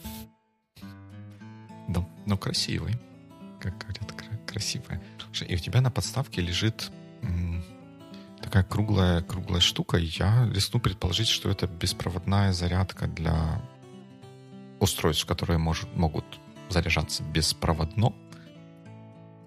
[1.88, 2.96] Да, но красивый.
[3.60, 4.12] Как говорят,
[4.46, 5.00] красивая.
[5.46, 6.90] И у тебя на подставке лежит
[8.42, 9.96] такая круглая, круглая штука.
[9.96, 13.62] Я рискну предположить, что это беспроводная зарядка для
[14.80, 16.24] устройств, которые может, могут
[16.68, 18.12] заряжаться беспроводно.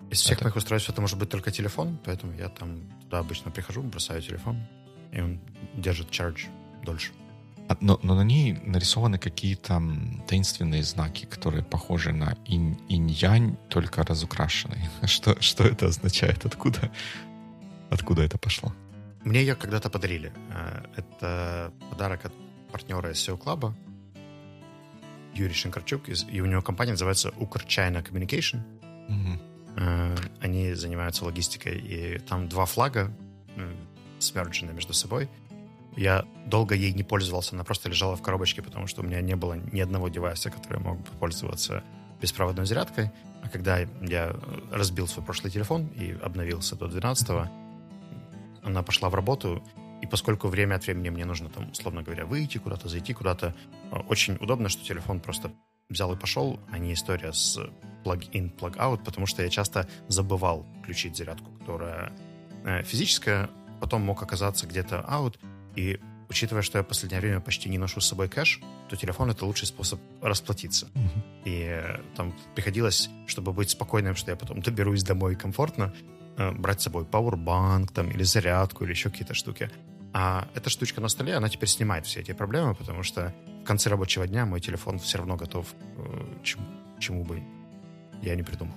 [0.10, 0.46] Из всех это...
[0.46, 4.64] моих устройств это может быть только телефон, поэтому я там туда обычно прихожу, бросаю телефон,
[5.12, 5.40] и он
[5.76, 6.50] держит charge
[6.84, 7.12] дольше.
[7.70, 9.82] А, но, но на ней нарисованы какие-то
[10.28, 14.90] таинственные знаки, которые похожи на инь, инь-янь, только разукрашенные.
[15.06, 16.46] Что, что это означает?
[16.46, 16.92] Откуда,
[17.90, 18.74] откуда это пошло?
[19.24, 20.34] Мне ее когда-то подарили.
[20.50, 22.34] Э, это подарок от
[22.72, 23.74] партнера SEO Club,
[25.34, 28.62] Юрий Шинкарчук, и у него компания называется Укр China Communication.
[29.10, 29.40] Угу.
[30.42, 33.12] Они занимаются логистикой, и там два флага
[34.20, 35.30] смерджены между собой.
[35.96, 39.36] Я долго ей не пользовался, она просто лежала в коробочке, потому что у меня не
[39.36, 41.84] было ни одного девайса, который мог бы пользоваться
[42.22, 43.12] беспроводной зарядкой.
[43.44, 44.36] А когда я
[44.72, 47.50] разбил свой прошлый телефон и обновился до 12
[48.64, 49.62] она пошла в работу,
[50.02, 53.54] и поскольку время от времени мне нужно, там, условно говоря, выйти куда-то, зайти куда-то,
[53.92, 55.52] э, очень удобно, что телефон просто
[55.90, 57.60] взял и пошел, а не история с
[58.04, 62.14] plug-in, plug-out, потому что я часто забывал включить зарядку, которая
[62.64, 65.38] э, физическая, потом мог оказаться где-то out,
[65.76, 68.60] и учитывая, что я в последнее время почти не ношу с собой кэш,
[68.90, 70.88] то телефон— это лучший способ расплатиться.
[70.94, 71.22] Mm-hmm.
[71.46, 75.94] И э, там приходилось, чтобы быть спокойным, что я потом доберусь домой комфортно,
[76.38, 79.70] брать с собой пауэрбанк там, или зарядку, или еще какие-то штуки.
[80.14, 83.90] А эта штучка на столе, она теперь снимает все эти проблемы, потому что в конце
[83.90, 86.66] рабочего дня мой телефон все равно готов э, чему,
[87.00, 87.44] чему бы
[88.22, 88.76] я не придумал.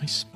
[0.00, 0.26] Nice.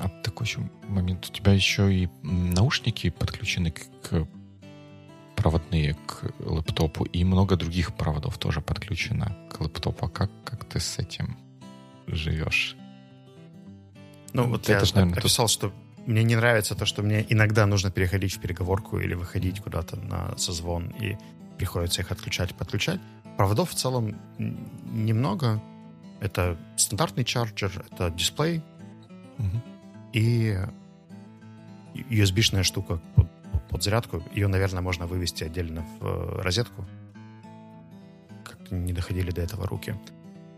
[0.00, 1.26] А такой еще момент.
[1.28, 4.26] У тебя еще и наушники подключены к, к
[5.34, 10.06] проводные к лэптопу, и много других проводов тоже подключено к лэптопу.
[10.06, 11.36] А как, как ты с этим
[12.06, 12.76] живешь?
[14.32, 15.52] Ну, вот это я же, наверное, описал, тут...
[15.52, 15.72] что
[16.06, 20.36] мне не нравится то, что мне иногда нужно переходить в переговорку или выходить куда-то на
[20.38, 21.16] созвон, и
[21.58, 23.00] приходится их отключать, подключать.
[23.36, 25.62] Проводов в целом немного.
[26.20, 28.62] Это стандартный чарджер, это дисплей
[29.38, 29.62] угу.
[30.12, 30.58] и
[31.94, 33.28] USB-шная штука под,
[33.68, 34.22] под зарядку.
[34.32, 36.84] Ее, наверное, можно вывести отдельно в э, розетку.
[38.44, 39.94] Как не доходили до этого руки.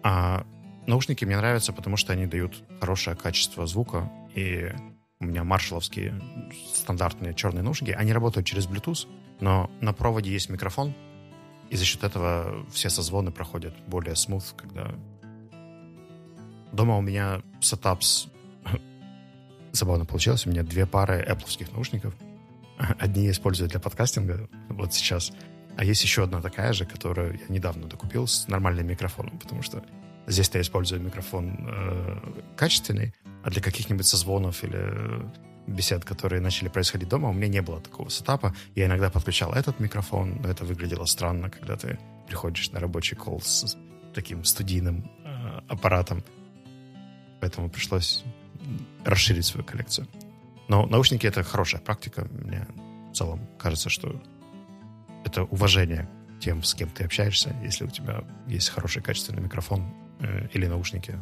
[0.02, 0.44] А
[0.88, 4.72] Наушники мне нравятся, потому что они дают хорошее качество звука, и
[5.20, 6.18] у меня маршаловские
[6.74, 9.06] стандартные черные наушники, они работают через Bluetooth,
[9.38, 10.94] но на проводе есть микрофон,
[11.68, 14.94] и за счет этого все созвоны проходят более smooth, когда
[16.72, 18.28] дома у меня сетап с...
[19.78, 22.14] Забавно получилось, у меня две пары Apple наушников.
[22.98, 25.32] Одни я использую для подкастинга, вот сейчас,
[25.76, 29.82] а есть еще одна такая же, которую я недавно докупил с нормальным микрофоном, потому что
[30.28, 32.18] Здесь-то я использую микрофон э,
[32.54, 35.22] качественный, а для каких-нибудь созвонов или э,
[35.66, 38.54] бесед, которые начали происходить дома, у меня не было такого сетапа.
[38.74, 43.40] Я иногда подключал этот микрофон, но это выглядело странно, когда ты приходишь на рабочий колл
[43.40, 43.74] с
[44.14, 46.22] таким студийным э, аппаратом.
[47.40, 48.22] Поэтому пришлось
[49.04, 50.08] расширить свою коллекцию.
[50.68, 52.26] Но наушники— это хорошая практика.
[52.30, 52.66] Мне
[53.10, 54.20] в целом кажется, что
[55.24, 56.08] это уважение
[56.40, 61.18] тем, с кем ты общаешься, если у тебя есть хороший качественный микрофон, Э, или наушники?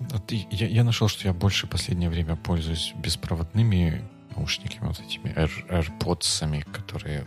[0.00, 5.50] Вот я, я нашел, что я больше последнее время пользуюсь беспроводными наушниками, вот этими Air,
[5.68, 7.24] AirPods, которые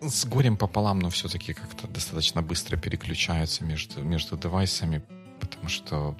[0.00, 5.02] с горем пополам, но все-таки как-то достаточно быстро переключаются между, между девайсами,
[5.40, 6.16] потому что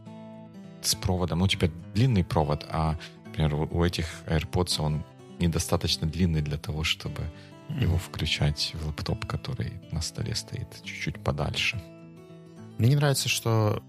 [0.82, 2.96] с проводом, ну, у тебя длинный провод, а,
[3.26, 5.04] например, у этих AirPods он
[5.38, 7.22] недостаточно длинный для того, чтобы
[7.68, 11.82] его включать в лэптоп, который на столе стоит чуть-чуть подальше.
[12.78, 13.82] Мне не нравится, что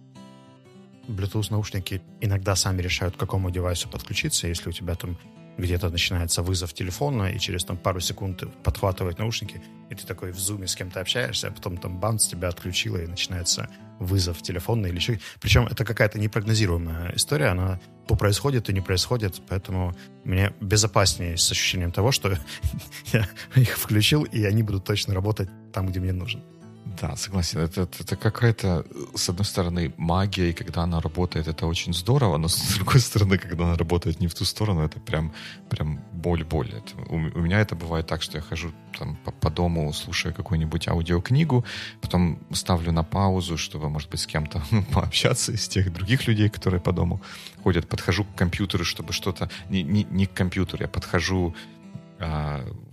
[1.08, 4.48] Bluetooth наушники иногда сами решают, к какому девайсу подключиться.
[4.48, 5.18] Если у тебя там
[5.58, 10.40] где-то начинается вызов телефона, и через там пару секунд подхватывают наушники, и ты такой в
[10.40, 14.98] зуме с кем-то общаешься, а потом там банс тебя отключила, и начинается вызов телефонный или
[14.98, 15.20] еще.
[15.40, 21.52] Причем это какая-то непрогнозируемая история, она то происходит, то не происходит, поэтому мне безопаснее с
[21.52, 22.38] ощущением того, что
[23.14, 26.42] я их включил, и они будут точно работать там, где мне нужно.
[26.86, 27.60] Да, согласен.
[27.60, 32.38] Это, это, это какая-то, с одной стороны, магия, и когда она работает, это очень здорово,
[32.38, 35.34] но с другой стороны, когда она работает не в ту сторону, это прям,
[35.70, 36.72] прям боль-боль.
[37.10, 40.88] У, у меня это бывает так, что я хожу там по, по дому, слушаю какую-нибудь
[40.88, 41.66] аудиокнигу,
[42.02, 44.62] потом ставлю на паузу, чтобы, может быть, с кем-то
[44.94, 47.20] пообщаться из тех других людей, которые по дому
[47.64, 47.90] ходят.
[47.90, 49.50] Подхожу к компьютеру, чтобы что-то...
[49.70, 51.56] Не, не, не к компьютеру, я подхожу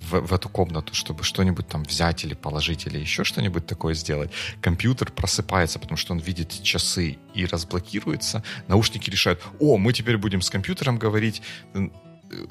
[0.01, 4.31] в, в эту комнату, чтобы что-нибудь там взять или положить, или еще что-нибудь такое сделать.
[4.61, 8.43] Компьютер просыпается, потому что он видит часы и разблокируется.
[8.69, 11.43] Наушники решают, о, мы теперь будем с компьютером говорить.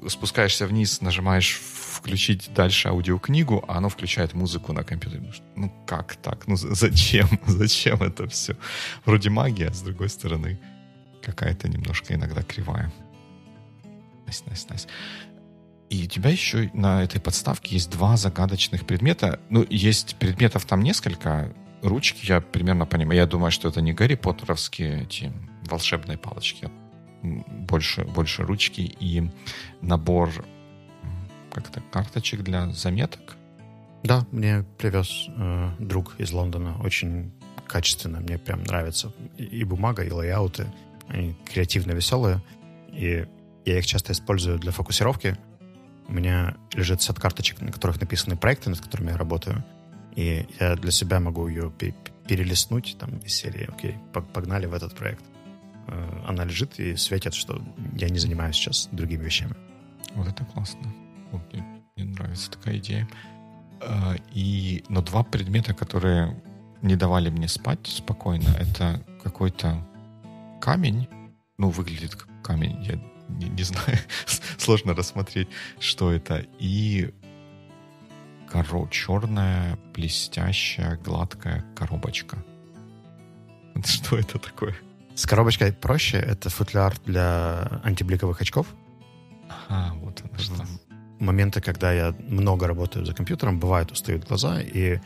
[0.07, 5.23] Спускаешься вниз, нажимаешь включить дальше аудиокнигу, а оно включает музыку на компьютере.
[5.55, 6.47] Ну как так?
[6.47, 7.27] Ну зачем?
[7.47, 8.55] Зачем это все?
[9.05, 10.59] Вроде магия, а с другой стороны
[11.21, 12.91] какая-то немножко иногда кривая.
[14.27, 14.87] Nice, nice, nice.
[15.91, 19.41] И у тебя еще на этой подставке есть два загадочных предмета.
[19.49, 21.53] Ну, есть предметов там несколько.
[21.81, 23.19] Ручки я примерно понимаю.
[23.19, 25.33] Я думаю, что это не Гарри Поттеровские эти
[25.69, 26.69] волшебные палочки.
[27.21, 29.29] Больше, больше ручки и
[29.81, 30.45] набор
[31.51, 33.35] как-то карточек для заметок.
[34.03, 36.79] Да, мне привез э, друг из Лондона.
[36.81, 37.33] Очень
[37.67, 38.21] качественно.
[38.21, 40.71] Мне прям нравится и, бумага, и лейауты.
[41.09, 42.41] Они креативно веселые.
[42.93, 43.27] И
[43.65, 45.37] я их часто использую для фокусировки
[46.07, 49.63] у меня лежит сет карточек, на которых написаны проекты, над которыми я работаю.
[50.15, 51.71] И я для себя могу ее
[52.27, 55.23] перелистнуть там из серии «Окей, погнали в этот проект».
[55.87, 57.61] Э, она лежит и светит, что
[57.95, 59.55] я не занимаюсь сейчас другими вещами.
[60.15, 60.93] Вот это классно.
[61.31, 63.07] Вот мне, мне нравится такая идея.
[63.81, 66.41] Э, и, но два предмета, которые
[66.81, 69.87] не давали мне спать спокойно, это какой-то
[70.59, 71.07] камень,
[71.57, 73.97] ну, выглядит как камень, я не, не знаю,
[74.57, 75.47] сложно рассмотреть,
[75.79, 76.45] что это.
[76.59, 77.13] И
[78.51, 82.43] коро черная, блестящая, гладкая коробочка.
[83.85, 84.75] Что это такое?
[85.15, 86.17] С коробочкой проще.
[86.17, 88.67] Это футляр для антибликовых очков.
[89.49, 90.65] Ага, вот это что.
[91.19, 94.99] Моменты, когда я много работаю за компьютером, бывает устают глаза, и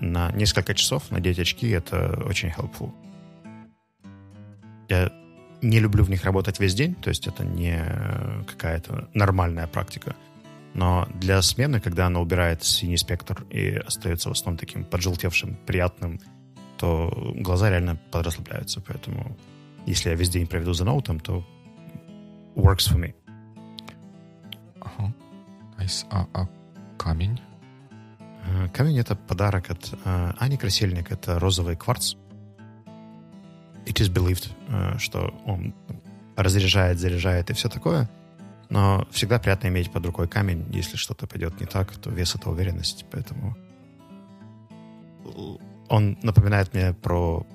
[0.00, 2.92] на несколько часов надеть очки— это очень helpful.
[4.88, 5.12] Я
[5.62, 7.78] не люблю в них работать весь день, то есть это не
[8.46, 10.14] какая-то нормальная практика.
[10.74, 16.20] Но для смены, когда она убирает синий спектр и остается в основном таким поджелтевшим, приятным,
[16.78, 18.80] то глаза реально подрасслабляются.
[18.80, 19.36] Поэтому
[19.86, 21.46] если я весь день проведу за ноутом, то
[22.56, 23.14] works for me.
[24.80, 25.14] Ага.
[25.78, 26.06] Nice.
[26.10, 26.48] А, а
[26.98, 27.40] камень?
[28.44, 31.12] Э, камень— это подарок от э, Ани Красильник.
[31.12, 32.14] Это розовый кварц
[33.86, 35.74] it is believed, э, что он
[36.36, 38.08] разряжает, заряжает и все такое.
[38.68, 40.64] Но всегда приятно иметь под рукой камень.
[40.72, 43.04] Если что-то пойдет не так, то вес— это уверенность.
[43.10, 43.56] Поэтому
[45.88, 47.46] он напоминает мне про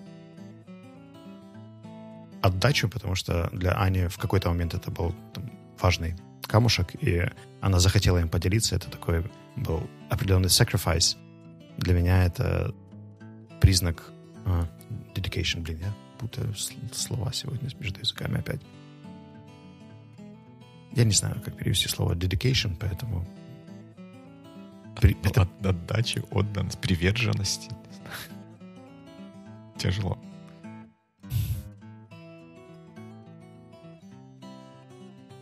[2.41, 5.49] отдачу, потому что для Ани в какой-то момент это был там,
[5.81, 7.25] важный камушек, и
[7.61, 8.75] она захотела им поделиться.
[8.75, 11.17] Это такой был определенный sacrifice.
[11.77, 12.73] Для меня это
[13.59, 14.03] признак
[14.45, 14.67] uh,
[15.15, 16.53] dedication, блин, я путаю
[16.91, 18.61] слова сегодня между языками опять.
[20.93, 23.25] Я не знаю, как перевести слово dedication, поэтому...
[24.95, 25.41] При, От, это...
[25.43, 27.69] от, отдачи, отданность, приверженности.
[29.77, 30.17] Тяжело.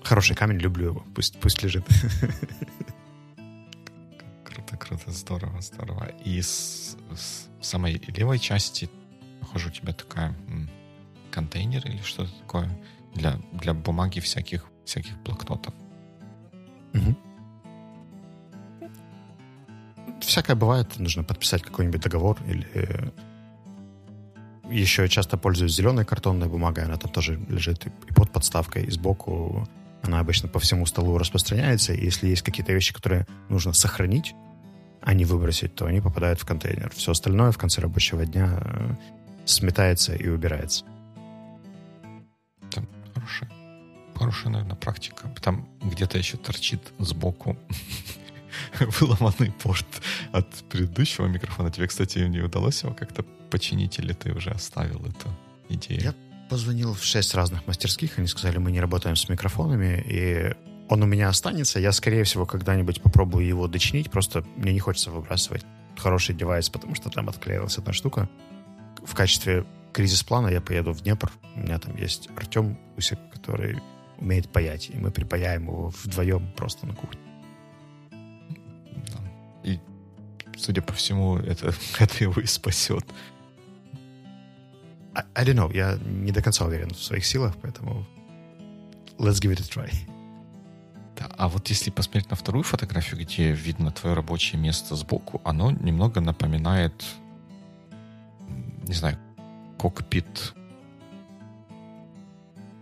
[0.04, 1.06] Хороший камень, люблю его.
[1.16, 1.86] Пусть, пусть лежит.
[4.44, 6.12] Круто, круто, здорово, здорово.
[6.26, 8.90] И с, с самой левой части
[9.56, 10.36] похоже, у тебя такая
[11.32, 12.70] контейнер или что-то такое
[13.14, 15.74] для, для бумаги всяких, всяких блокнотов.
[16.94, 17.16] Угу.
[20.20, 21.00] Всякое бывает.
[21.00, 23.14] Нужно подписать какой-нибудь договор или
[24.70, 28.92] еще я часто пользуюсь зеленой картонной бумагой, она там тоже лежит и под подставкой, и
[28.92, 29.70] сбоку.
[30.02, 34.36] Она обычно по всему столу распространяется, и если есть какие-то вещи, которые нужно сохранить,
[35.02, 36.92] а не выбросить, то они попадают в контейнер.
[36.96, 38.96] Все остальное в конце рабочего дня э,
[39.46, 40.86] сметается и убирается.
[42.72, 43.50] Там хорошая,
[44.16, 45.30] хорошая, наверное, практика.
[45.42, 47.58] Там где-то еще торчит сбоку
[49.00, 49.88] выломанный порт
[50.32, 51.72] от предыдущего микрофона.
[51.72, 55.30] Тебе, кстати, не удалось его как-то починить, или ты уже оставил эту
[55.70, 56.02] идею?
[56.02, 56.14] Я
[56.50, 60.54] позвонил в шесть разных мастерских, они сказали, мы не работаем с микрофонами, и
[60.90, 61.80] он у меня останется.
[61.80, 65.64] Я, скорее всего, когда-нибудь попробую его дочинить, просто мне не хочется выбрасывать
[65.98, 68.30] хороший девайс, потому что там отклеилась одна штука
[69.06, 71.32] в качестве кризис-плана я поеду в Днепр.
[71.56, 73.82] У меня там есть Артем Усик, который
[74.18, 77.20] умеет паять, и мы припаяем его вдвоем просто на кухне.
[79.64, 79.80] И
[80.58, 83.06] судя по всему, это, это его и спасет.
[85.14, 88.06] I, I don't know, я не до конца уверен в своих силах, поэтому
[89.18, 89.94] let's give it a try.
[91.18, 95.72] Да, а вот если посмотреть на вторую фотографию, где видно твое рабочее место сбоку, оно
[95.72, 97.06] немного напоминает,
[98.88, 99.18] не знаю,
[99.78, 100.54] кокпит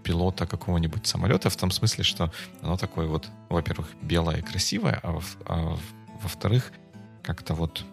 [0.03, 2.31] пилота какого-нибудь самолета, в том смысле, что
[2.61, 5.77] оно такое вот, во-первых, белое и красивое, а, во- а
[6.21, 6.71] во-вторых,
[7.21, 7.85] как-то вот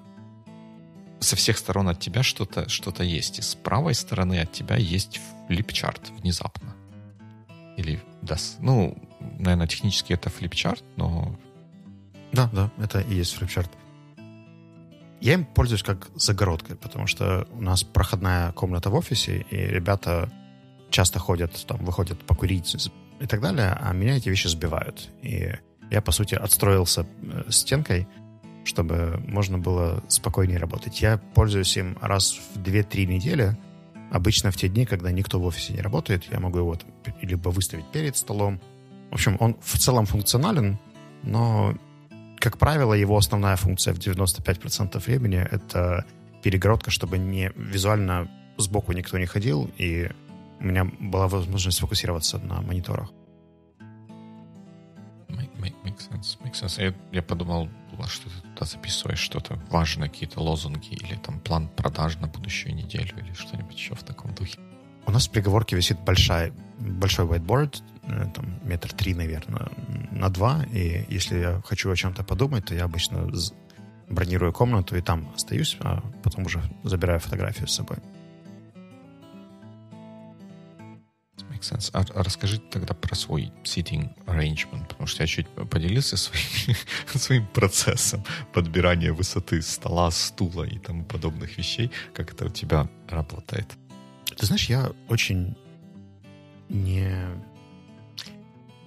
[1.20, 3.38] со всех сторон от тебя что-то что есть.
[3.38, 6.74] И с правой стороны от тебя есть флипчарт внезапно.
[7.76, 8.96] Или, да, ну,
[9.38, 11.36] наверное, технически это флипчарт, но...
[12.32, 13.70] Да, да, это и есть флипчарт.
[15.20, 20.30] Я им пользуюсь как загородкой, потому что у нас проходная комната в офисе, и ребята
[20.90, 22.90] часто ходят, там, выходят покурить
[23.20, 25.10] и так далее, а меня эти вещи сбивают.
[25.22, 25.52] И
[25.90, 28.08] я, по сути, отстроился э, стенкой,
[28.64, 31.00] чтобы можно было спокойнее работать.
[31.00, 33.56] Я пользуюсь им раз в 2-3 недели,
[34.10, 36.76] обычно в те дни, когда никто в офисе не работает, я могу его
[37.20, 38.60] либо выставить перед столом.
[39.10, 40.78] В общем, он в целом функционален,
[41.22, 41.74] но,
[42.40, 46.06] как правило, его основная функция в 95% времени— это
[46.42, 50.10] перегородка, чтобы не визуально сбоку никто не ходил, и
[50.58, 53.10] у меня была возможность сфокусироваться на мониторах.
[55.28, 56.82] Make, make, make sense, make sense.
[56.82, 57.68] Я, я подумал,
[58.08, 63.18] что ты туда записываешь что-то важное, какие-то лозунги или там план продаж на будущую неделю
[63.18, 64.58] или что-нибудь еще в таком духе.
[65.06, 69.68] У нас в приговорке висит большая, большой whiteboard, там метр три, наверное,
[70.10, 73.28] на два, и если я хочу о чем-то подумать, то я обычно
[74.08, 77.98] бронирую комнату и там остаюсь, а потом уже забираю фотографию с собой.
[81.60, 81.90] make sense.
[81.92, 86.76] А, а расскажи тогда про свой sitting arrangement, потому что я чуть поделился своим,
[87.14, 91.90] своим процессом подбирания высоты стола, стула и тому подобных вещей.
[92.14, 93.66] Как это у тебя работает?
[94.36, 95.56] Ты знаешь, я очень
[96.68, 97.14] не...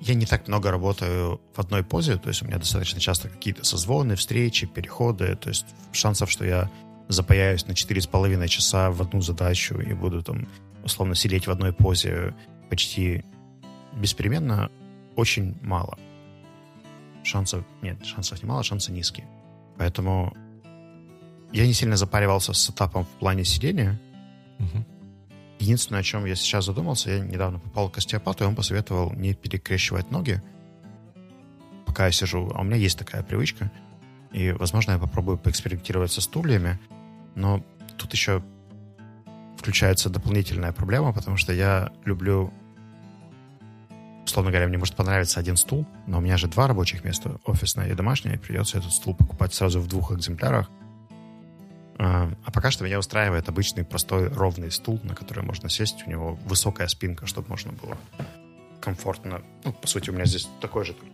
[0.06, 3.64] Я не так много работаю в одной позе, то есть у меня достаточно часто какие-то
[3.64, 6.70] созвоны, встречи, переходы, то есть шансов, что я
[7.08, 10.50] запаяюсь на 4,5 часа в одну задачу и буду там
[10.84, 12.36] условно сидеть в одной позе
[12.70, 13.24] почти
[13.94, 14.70] беспременно
[15.16, 15.98] очень мало.
[17.24, 19.26] Шансов нет, шансов немало, шансы низкие.
[19.78, 20.36] Поэтому
[21.54, 23.98] я не сильно запаривался с сетапом в плане сидения.
[24.60, 24.86] Угу.
[25.64, 29.34] Единственное, о чем я сейчас задумался, я недавно попал к остеопату, и он посоветовал не
[29.34, 30.42] перекрещивать ноги,
[31.86, 32.52] пока я сижу.
[32.54, 33.72] А у меня есть такая привычка.
[34.34, 36.78] И, возможно, я попробую поэкспериментировать со стульями.
[37.36, 37.64] Но
[37.98, 38.44] тут еще
[39.58, 42.52] включается дополнительная проблема, потому что я люблю
[44.26, 47.90] условно говоря, мне может понравиться один стул, но у меня же два рабочих места, офисное
[47.90, 50.70] и домашнее, и придется этот стул покупать сразу в двух экземплярах.
[52.00, 56.04] А, а пока что меня устраивает обычный простой ровный стул, на который можно сесть.
[56.06, 57.98] У него высокая спинка, чтобы можно было
[58.82, 59.42] комфортно.
[59.64, 61.14] Ну, по сути, у меня здесь такой же только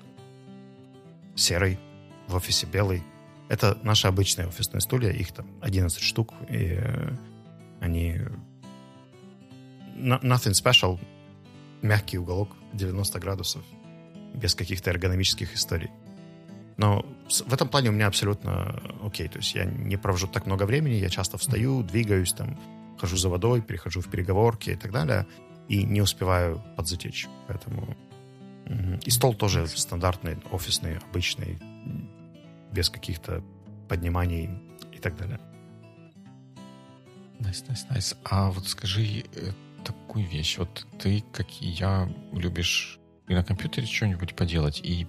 [1.36, 1.80] серый,
[2.28, 3.04] в офисе белый.
[3.48, 7.12] Это наши обычные офисные стулья, их там 11 штук, и э,
[7.80, 8.18] они
[9.96, 11.00] nothing special,
[11.82, 13.64] мягкий уголок 90 градусов,
[14.34, 15.90] без каких-то эргономических историй.
[16.78, 19.28] Но в этом плане у меня абсолютно окей.
[19.28, 22.60] То есть я не провожу так много времени, я часто встаю, двигаюсь, там,
[22.98, 25.26] хожу за водой, перехожу в переговорки и так далее,
[25.68, 27.28] и не успеваю подзатечь.
[27.48, 27.96] Поэтому...
[29.06, 31.58] И стол тоже стандартный, офисный, обычный,
[32.72, 33.44] без каких-то
[33.88, 34.50] подниманий
[34.94, 35.40] и так далее.
[37.40, 38.16] Nice, nice, nice.
[38.26, 39.52] А вот скажи, э,
[39.84, 40.58] такую вещь.
[40.60, 45.08] Вот ты, как и я, любишь и на компьютере что-нибудь поделать, и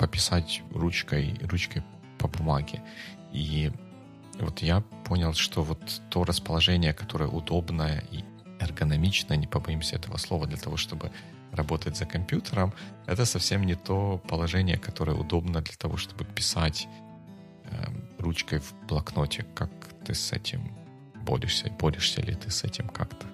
[0.00, 1.82] пописать ручкой, ручкой
[2.18, 2.82] по бумаге.
[3.34, 3.70] И
[4.40, 8.24] вот я понял, что вот то расположение, которое удобное и
[8.60, 11.10] эргономичное, не побоимся этого слова, для того, чтобы
[11.52, 12.72] работать за компьютером,
[13.06, 16.88] это совсем не то положение, которое удобно для того, чтобы писать
[17.64, 17.86] э,
[18.18, 19.44] ручкой в блокноте.
[19.54, 19.70] Как
[20.06, 20.62] ты с этим
[21.26, 21.70] борешься?
[21.78, 23.26] Борешься ли ты с этим как-то?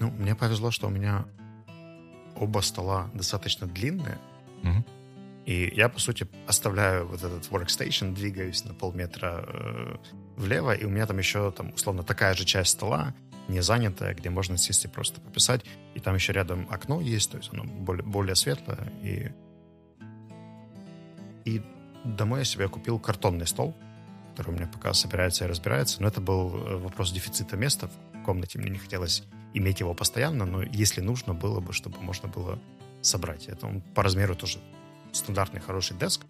[0.00, 1.24] Ну, мне повезло, что у меня
[2.34, 4.18] оба стола достаточно длинные.
[4.62, 4.93] Mm-hmm.
[5.46, 9.96] И я, по сути, оставляю вот этот workstation, двигаюсь на полметра э,
[10.36, 13.14] влево, и у меня там еще, там, условно, такая же часть стола,
[13.48, 15.62] не занятая, где можно сесть и просто пописать.
[15.94, 18.90] И там еще рядом окно есть, то есть оно более, более светлое.
[19.02, 19.30] И,
[21.44, 21.62] и
[22.04, 23.76] домой я себе купил картонный стол,
[24.30, 26.00] который у меня пока собирается и разбирается.
[26.00, 28.58] Но это был э, вопрос дефицита места в комнате.
[28.58, 32.58] Мне не хотелось иметь его постоянно, но если нужно было бы, чтобы можно было
[33.02, 33.46] собрать.
[33.46, 34.58] Это он по размеру тоже
[35.14, 36.22] стандартный хороший деск.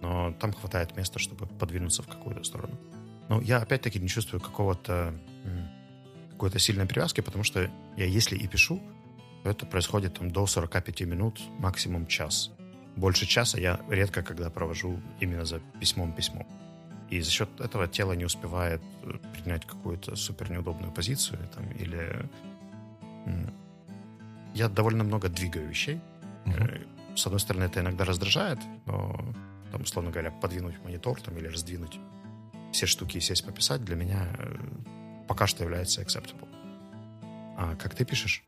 [0.00, 2.78] но там хватает места, чтобы подвинуться в какую-то сторону.
[3.28, 5.12] Но я опять-таки не чувствую какого-то
[6.30, 8.80] какой-то сильной привязки, потому что я если и пишу,
[9.42, 12.52] то это происходит там до 45 минут, максимум час.
[12.94, 16.46] Больше часа я редко когда провожу именно за письмом-письмом.
[17.10, 22.28] И за счет этого тело не успевает э, принять какую-то супер неудобную позицию там, или
[24.54, 26.00] я довольно много двигаю вещей.
[26.44, 26.86] Uh-huh.
[27.18, 29.18] С одной стороны, это иногда раздражает, но,
[29.72, 31.98] там, условно говоря, подвинуть монитор там, или раздвинуть
[32.72, 34.56] все штуки и сесть пописать для меня э,
[35.26, 36.48] пока что является acceptable.
[37.56, 38.44] А как ты пишешь?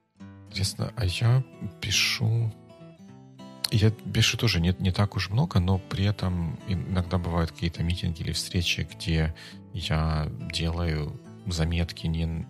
[0.49, 1.43] Интересно, а я
[1.81, 2.55] пишу...
[3.73, 8.23] Я пишу тоже не, не так уж много, но при этом иногда бывают какие-то митинги
[8.23, 9.35] или встречи, где
[9.73, 12.47] я делаю заметки не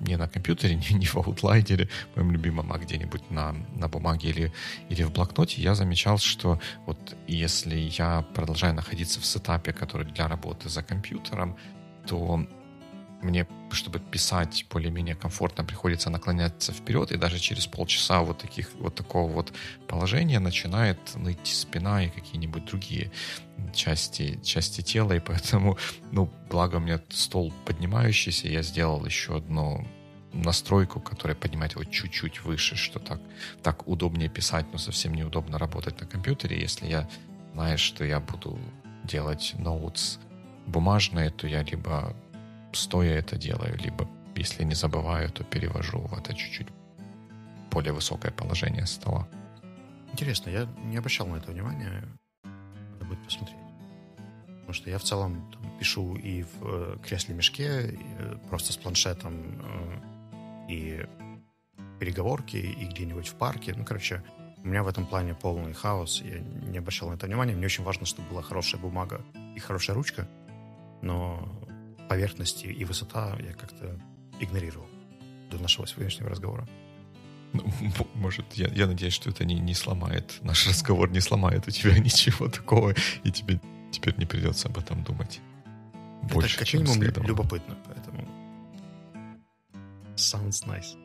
[0.00, 4.52] не на компьютере, не, не в аутлайнере, моем любимом, а где-нибудь на, на бумаге или,
[4.88, 10.28] или в блокноте, я замечал, что вот если я продолжаю находиться в сетапе, который для
[10.28, 11.56] работы за компьютером,
[12.06, 12.46] то
[13.24, 18.94] мне, чтобы писать более-менее комфортно, приходится наклоняться вперед, и даже через полчаса вот, таких, вот
[18.94, 19.52] такого вот
[19.88, 23.10] положения начинает ныть спина и какие-нибудь другие
[23.72, 25.78] части, части тела, и поэтому,
[26.12, 29.86] ну, благо у меня стол поднимающийся, я сделал еще одну
[30.32, 33.20] настройку, которая поднимает его чуть-чуть выше, что так,
[33.62, 36.60] так удобнее писать, но совсем неудобно работать на компьютере.
[36.60, 37.08] Если я
[37.52, 38.58] знаешь, что я буду
[39.04, 40.18] делать ноутс
[40.66, 42.16] бумажные, то я либо
[42.76, 46.68] стоя это делаю, либо если не забываю, то перевожу в это чуть-чуть
[47.70, 49.28] более высокое положение стола.
[50.12, 52.04] Интересно, я не обращал на это внимания.
[52.44, 53.58] Надо будет посмотреть.
[54.46, 58.76] Потому что я в целом там, пишу и в э, кресле-мешке, и, э, просто с
[58.76, 60.00] планшетом, э,
[60.68, 61.06] и
[61.98, 63.74] переговорки, и где-нибудь в парке.
[63.76, 64.22] Ну, короче,
[64.62, 66.22] у меня в этом плане полный хаос.
[66.22, 67.54] Я не обращал на это внимания.
[67.54, 69.20] Мне очень важно, чтобы была хорошая бумага
[69.54, 70.28] и хорошая ручка.
[71.02, 71.46] Но
[72.08, 73.98] поверхности и высота я как-то
[74.40, 74.86] игнорировал
[75.50, 76.68] до нашего сегодняшнего разговора.
[77.52, 77.64] Ну,
[78.14, 81.98] может, я, я надеюсь, что это не, не сломает, наш разговор не сломает у тебя
[81.98, 83.60] ничего такого, и тебе
[83.92, 85.40] теперь не придется об этом думать.
[86.22, 88.26] Больше, это как минимум любопытно, поэтому...
[90.16, 90.96] Sounds nice.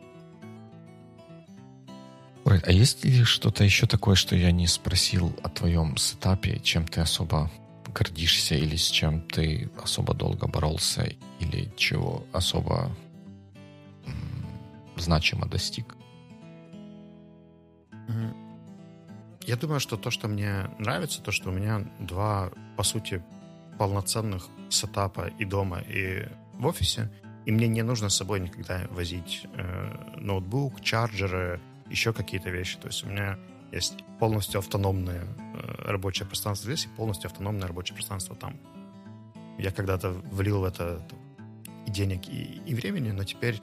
[2.46, 6.88] Ой, а есть ли что-то еще такое, что я не спросил о твоем сетапе, чем
[6.88, 7.52] ты особо
[7.94, 11.08] гордишься или с чем ты особо долго боролся
[11.40, 12.92] или чего особо
[14.96, 15.96] значимо достиг?
[19.46, 23.24] Я думаю, что то, что мне нравится, то, что у меня два, по сути,
[23.80, 27.10] полноценных сетапа и дома, и в офисе,
[27.46, 31.60] и мне не нужно с собой никогда возить э, ноутбук, чарджеры,
[31.90, 32.78] еще какие-то вещи.
[32.78, 33.40] То есть у меня
[33.72, 38.56] есть полностью автономное э, рабочее пространство здесь и полностью автономное рабочее пространство там.
[39.58, 41.06] Я когда-то влил в это
[41.86, 43.62] и денег, и, и времени, но теперь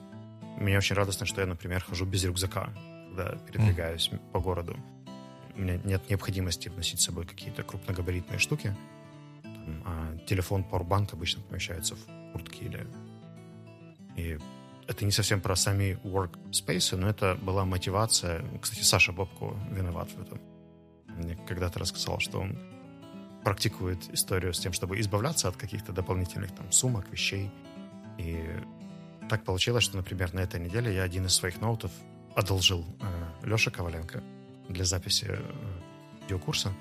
[0.59, 2.69] мне очень радостно, что я, например, хожу без рюкзака,
[3.07, 4.31] когда передвигаюсь mm.
[4.31, 4.75] по городу.
[5.55, 8.75] У меня нет необходимости вносить с собой какие-то крупногабаритные штуки.
[9.41, 12.87] Там, а телефон Powerbank обычно помещается в куртке или...
[14.15, 14.39] И
[14.87, 18.43] это не совсем про сами workspace, но это была мотивация.
[18.61, 20.39] Кстати, Саша Бобко виноват в этом.
[21.07, 22.57] Мне когда-то рассказал, что он
[23.43, 27.51] практикует историю с тем, чтобы избавляться от каких-то дополнительных там сумок, вещей.
[28.17, 28.45] И
[29.29, 31.91] так получилось, что, например, на этой неделе я один из своих ноутов
[32.35, 34.23] одолжил э, Леше Коваленко
[34.69, 35.41] для записи э,
[36.21, 36.73] видеокурса.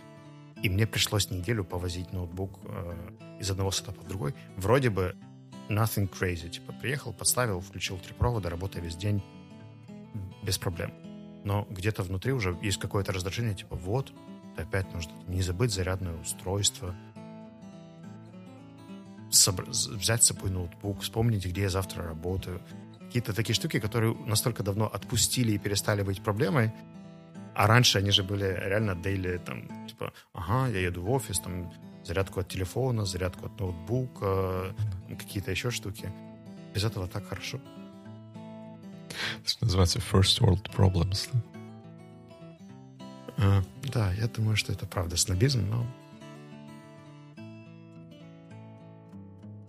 [0.62, 4.34] И мне пришлось неделю повозить ноутбук э, из одного сетапа в другой.
[4.56, 5.16] Вроде бы
[5.68, 6.48] nothing crazy.
[6.48, 9.22] Типа приехал, подставил, включил три провода, работая весь день
[10.42, 10.92] без проблем.
[11.44, 14.12] Но где-то внутри уже есть какое-то раздражение, типа вот,
[14.56, 16.94] опять нужно не забыть зарядное устройство,
[19.30, 22.60] собр- взять с собой ноутбук, вспомнить, где я завтра работаю.
[23.00, 26.72] Какие-то такие штуки, которые настолько давно отпустили и перестали быть проблемой,
[27.54, 31.72] а раньше они же были реально дейли, там, типа, ага, я еду в офис, там,
[32.06, 34.74] зарядку от телефона, зарядку от ноутбука,
[35.08, 36.10] какие-то еще штуки.
[36.74, 37.58] Без этого так хорошо.
[39.40, 41.28] Это что называется first world problems.
[41.32, 41.40] Да?
[43.38, 45.86] А, да, я думаю, что это правда снобизм, но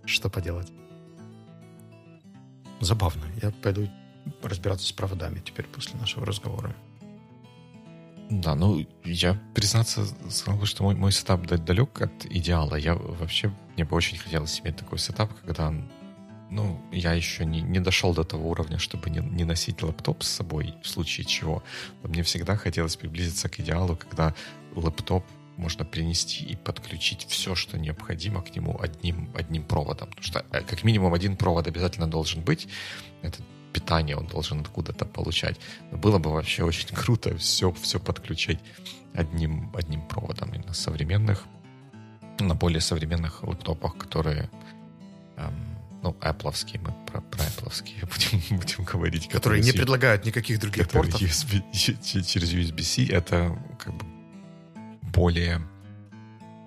[0.06, 0.72] что поделать.
[2.80, 3.24] Забавно.
[3.42, 3.88] Я пойду
[4.42, 6.74] разбираться с проводами теперь после нашего разговора.
[8.30, 12.74] Да, ну, я, признаться, сказал бы, что мой, мой setup далек от идеала.
[12.74, 15.72] Я вообще, мне бы очень хотелось иметь такой setup, когда,
[16.50, 20.28] ну, я еще не, не дошел до того уровня, чтобы не, не носить лэптоп с
[20.28, 21.62] собой в случае чего.
[22.02, 24.34] Но мне всегда хотелось приблизиться к идеалу, когда
[24.74, 25.24] лэптоп
[25.56, 30.08] можно принести и подключить все, что необходимо к нему одним, одним проводом.
[30.10, 32.68] Потому что э, как минимум один провод обязательно должен быть.
[33.22, 33.42] Это
[33.78, 35.60] питание он должен откуда-то получать.
[35.92, 38.58] Но было бы вообще очень круто все, все подключать
[39.14, 40.52] одним, одним проводом.
[40.54, 41.44] И на современных,
[42.40, 44.50] на более современных лэптопах, которые
[45.36, 47.72] эм, ну, Apple, мы про, про Apple
[48.12, 49.28] будем, будем говорить.
[49.28, 51.20] Которые, которые не предлагают никаких других портов.
[51.22, 54.04] USB, через USB-C это как бы
[55.02, 55.60] более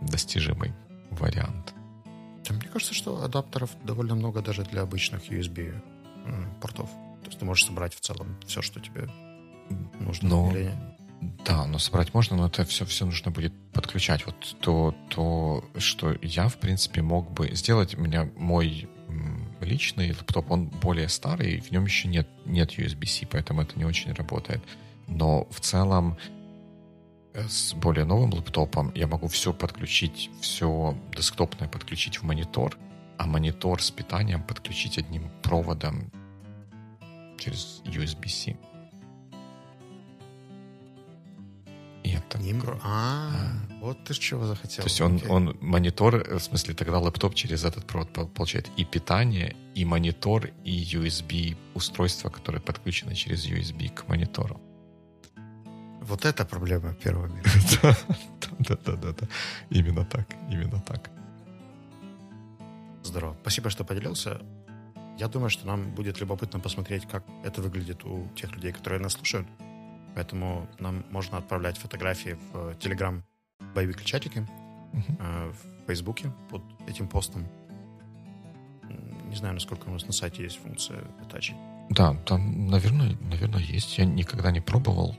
[0.01, 0.73] достижимый
[1.11, 1.73] вариант.
[2.49, 5.73] Мне кажется, что адаптеров довольно много даже для обычных USB
[6.61, 6.89] портов.
[7.21, 9.09] То есть ты можешь собрать в целом все, что тебе
[9.99, 10.29] нужно.
[10.29, 10.53] Но,
[11.45, 14.25] да, но собрать можно, но это все, все нужно будет подключать.
[14.25, 17.95] Вот то, то, что я, в принципе, мог бы сделать.
[17.95, 18.89] У меня мой
[19.61, 24.13] личный лэптоп, он более старый, в нем еще нет, нет USB-C, поэтому это не очень
[24.13, 24.61] работает.
[25.07, 26.17] Но в целом
[27.33, 32.77] э, с более новым лэптопом я могу все подключить, все десктопное подключить в монитор,
[33.21, 36.11] а монитор с питанием подключить одним проводом
[37.37, 38.57] через USB-C.
[42.03, 42.39] И это...
[42.39, 42.79] Нимбро.
[42.83, 44.83] А, а, вот ты чего захотел.
[44.83, 48.85] То есть он, он монитор, э, в смысле тогда лэптоп через этот провод получает и
[48.85, 54.59] питание, и монитор, и USB устройство, которое подключено через USB к монитору.
[56.01, 57.51] Вот это проблема первого мира.
[58.59, 59.27] Да, да, да, да.
[59.69, 61.09] Именно так, именно так.
[63.03, 63.35] Здорово.
[63.41, 64.41] Спасибо, что поделился.
[65.17, 69.13] Я думаю, что нам будет любопытно посмотреть, как это выглядит у тех людей, которые нас
[69.13, 69.47] слушают.
[70.15, 73.21] Поэтому нам можно отправлять фотографии в Telegram
[73.75, 74.47] боевик чатики,
[74.93, 75.53] uh-huh.
[75.53, 77.47] в Фейсбуке под этим постом.
[79.29, 81.53] Не знаю, насколько у нас на сайте есть функция attach.
[81.89, 83.97] Да, там, наверное, наверное, есть.
[83.97, 85.15] Я никогда не пробовал.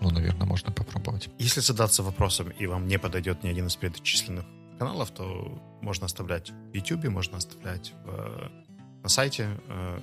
[0.00, 1.28] Но, наверное, можно попробовать.
[1.38, 4.44] Если задаться вопросом, и вам не подойдет ни один из перечисленных
[4.78, 8.50] каналов, то можно оставлять в YouTube, можно оставлять в,
[9.02, 9.48] на сайте.
[9.68, 10.00] Э,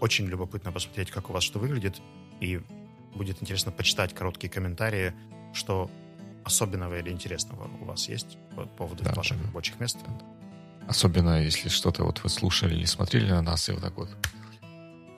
[0.00, 2.00] очень любопытно посмотреть, как у вас что выглядит.
[2.40, 2.60] И
[3.14, 5.12] будет интересно почитать короткие комментарии,
[5.52, 5.90] что
[6.44, 9.46] особенного или интересного у вас есть по поводу да, ваших да.
[9.46, 9.98] рабочих мест.
[10.86, 14.08] Особенно, если что-то вот вы слушали или смотрели на нас, и вот так вот,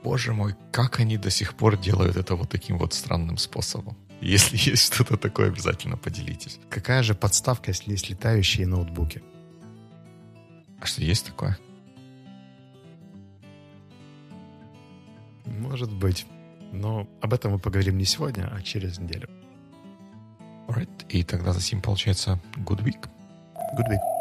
[0.02, 3.96] боже мой, как они до сих пор делают это вот таким вот странным способом.
[4.20, 6.58] Если есть что-то такое, обязательно поделитесь.
[6.68, 9.22] Какая же подставка, если есть летающие ноутбуки?
[10.80, 11.58] А что, есть такое?
[15.44, 16.26] Может быть.
[16.72, 19.28] Но об этом мы поговорим не сегодня, а через неделю.
[20.68, 21.08] Alright.
[21.08, 23.08] И тогда за сим получается good week.
[23.76, 24.19] Good week.